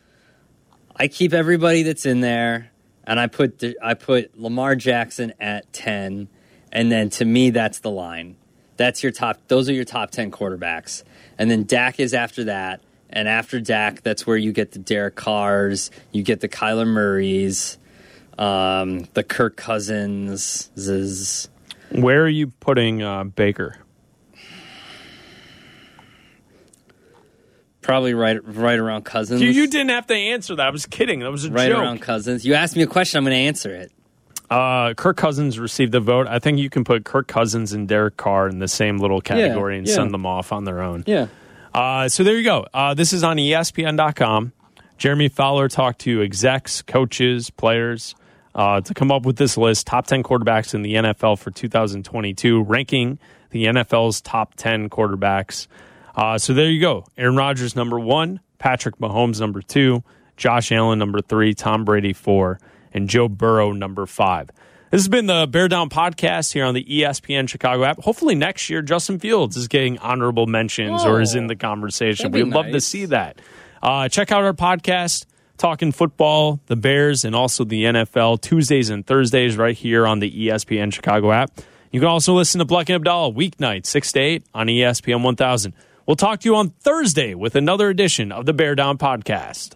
I 0.95 1.08
keep 1.08 1.32
everybody 1.34 1.84
that's 1.84 2.06
in 2.08 2.21
there, 2.21 2.71
and 3.06 3.19
I 3.19 3.28
put 3.28 3.63
I 3.84 3.93
put 3.93 4.39
Lamar 4.39 4.76
Jackson 4.76 5.34
at 5.39 5.71
ten, 5.73 6.28
and 6.71 6.91
then 6.91 7.10
to 7.12 7.26
me 7.26 7.52
that's 7.52 7.80
the 7.80 7.91
line. 7.91 8.36
That's 8.78 9.04
your 9.04 9.12
top. 9.12 9.38
Those 9.47 9.69
are 9.69 9.73
your 9.73 9.86
top 9.86 10.10
ten 10.12 10.32
quarterbacks, 10.32 11.04
and 11.38 11.52
then 11.52 11.63
Dak 11.65 12.00
is 12.00 12.13
after 12.15 12.45
that, 12.45 12.82
and 13.10 13.28
after 13.28 13.60
Dak, 13.60 14.02
that's 14.02 14.28
where 14.28 14.38
you 14.38 14.52
get 14.52 14.72
the 14.72 14.80
Derek 14.80 15.15
Carrs, 15.15 15.89
you 16.12 16.24
get 16.24 16.41
the 16.41 16.50
Kyler 16.50 16.88
Murrays, 16.88 17.78
um, 18.38 19.08
the 19.13 19.24
Kirk 19.24 19.56
Cousins. 19.56 20.70
Where 21.91 22.24
are 22.24 22.30
you 22.30 22.48
putting 22.48 23.02
uh, 23.02 23.24
Baker? 23.26 23.78
Probably 27.82 28.13
right 28.13 28.43
right 28.43 28.78
around 28.78 29.06
Cousins. 29.06 29.41
You, 29.41 29.50
you 29.50 29.67
didn't 29.67 29.91
have 29.91 30.08
to 30.08 30.13
answer 30.13 30.56
that. 30.58 30.67
I 30.67 30.70
was 30.72 30.86
kidding. 30.86 31.22
That 31.22 31.32
was 31.32 31.46
a 31.46 31.52
right 31.52 31.70
joke. 31.70 31.80
around 31.80 32.02
Cousins. 32.02 32.46
You 32.46 32.56
asked 32.56 32.76
me 32.76 32.84
a 32.84 32.88
question. 32.88 33.17
I'm 33.17 33.24
going 33.24 33.34
to 33.34 33.48
answer 33.48 33.74
it. 33.74 33.93
Uh, 34.50 34.93
Kirk 34.93 35.15
Cousins 35.15 35.58
received 35.58 35.93
the 35.93 36.02
vote. 36.02 36.28
I 36.28 36.39
think 36.39 36.60
you 36.60 36.70
can 36.70 36.84
put 36.84 37.06
Kirk 37.06 37.28
Cousins 37.28 37.72
and 37.72 37.88
Derek 37.88 38.17
Carr 38.17 38.50
in 38.50 38.60
the 38.60 38.67
same 38.67 38.98
little 38.98 39.22
category 39.22 39.78
and 39.78 39.88
yeah. 39.88 39.93
send 39.93 40.13
them 40.13 40.26
off 40.26 40.52
on 40.52 40.65
their 40.65 40.82
own. 40.82 41.06
Yeah. 41.08 41.28
Uh, 41.78 42.10
so 42.10 42.24
there 42.24 42.36
you 42.36 42.44
go. 42.44 42.66
Uh, 42.74 42.96
this 42.96 43.13
is 43.13 43.24
on 43.24 43.38
ESPN.com. 43.38 44.52
Jeremy 44.98 45.30
Fowler 45.30 45.68
talked 45.70 46.00
to 46.00 46.24
execs, 46.24 46.82
coaches, 46.82 47.52
players 47.52 48.16
uh, 48.56 48.82
to 48.82 48.96
come 48.96 49.12
up 49.12 49.28
with 49.28 49.36
this 49.36 49.58
list 49.58 49.86
top 49.86 50.08
10 50.08 50.24
quarterbacks 50.24 50.74
in 50.74 50.82
the 50.82 50.96
NFL 50.96 51.38
for 51.38 51.52
2022, 51.52 52.63
ranking 52.63 53.20
the 53.52 53.66
NFL's 53.66 54.22
top 54.22 54.56
10 54.56 54.90
quarterbacks. 54.90 55.68
Uh, 56.16 56.40
so 56.40 56.56
there 56.56 56.66
you 56.66 56.82
go. 56.82 57.06
Aaron 57.16 57.36
Rodgers, 57.36 57.76
number 57.76 58.00
one, 58.00 58.40
Patrick 58.58 58.98
Mahomes, 58.98 59.40
number 59.40 59.62
two, 59.62 60.04
Josh 60.36 60.72
Allen, 60.72 60.98
number 60.98 61.22
three, 61.22 61.54
Tom 61.54 61.86
Brady, 61.86 62.12
four, 62.12 62.60
and 62.92 63.08
Joe 63.08 63.28
Burrow, 63.28 63.72
number 63.72 64.08
five. 64.08 64.50
This 64.89 65.02
has 65.02 65.10
been 65.10 65.26
the 65.26 65.45
Bear 65.47 65.67
Down 65.67 65.89
podcast 65.89 66.54
here 66.54 66.63
on 66.63 66.73
the 66.73 66.84
ESPN 66.84 67.50
Chicago 67.50 67.84
app. 67.84 68.00
Hopefully, 68.00 68.36
next 68.36 68.69
year, 68.69 68.82
Justin 68.82 69.19
Fields 69.19 69.58
is 69.58 69.67
getting 69.67 69.97
honorable 69.97 70.47
mentions 70.47 71.04
or 71.04 71.19
is 71.19 71.36
in 71.36 71.47
the 71.47 71.58
conversation. 71.58 72.32
We'd 72.32 72.47
love 72.47 72.67
to 72.71 72.80
see 72.80 73.04
that. 73.06 73.38
Uh, 73.84 74.08
check 74.08 74.32
out 74.32 74.43
our 74.43 74.54
podcast, 74.54 75.26
Talking 75.58 75.91
Football, 75.91 76.62
the 76.67 76.78
Bears, 76.78 77.26
and 77.26 77.36
also 77.36 77.65
the 77.65 77.84
NFL, 77.84 78.39
Tuesdays 78.39 78.89
and 78.89 79.06
Thursdays, 79.06 79.58
right 79.58 79.76
here 79.76 80.08
on 80.08 80.19
the 80.19 80.32
ESPN 80.32 80.93
Chicago 80.93 81.34
app. 81.34 81.52
You 81.91 82.00
can 82.00 82.08
also 82.08 82.34
listen 82.34 82.60
to 82.60 82.65
Black 82.65 82.88
and 82.88 82.95
Abdallah 82.95 83.34
weeknights, 83.34 83.88
6 83.88 84.13
to 84.13 84.19
8 84.19 84.43
on 84.54 84.67
ESPN 84.67 85.21
1000. 85.21 85.73
We'll 86.06 86.15
talk 86.15 86.39
to 86.39 86.50
you 86.50 86.56
on 86.56 86.69
Thursday 86.80 87.34
with 87.34 87.56
another 87.56 87.89
edition 87.89 88.32
of 88.32 88.45
the 88.45 88.54
Bear 88.54 88.73
Down 88.73 88.97
podcast. 88.97 89.76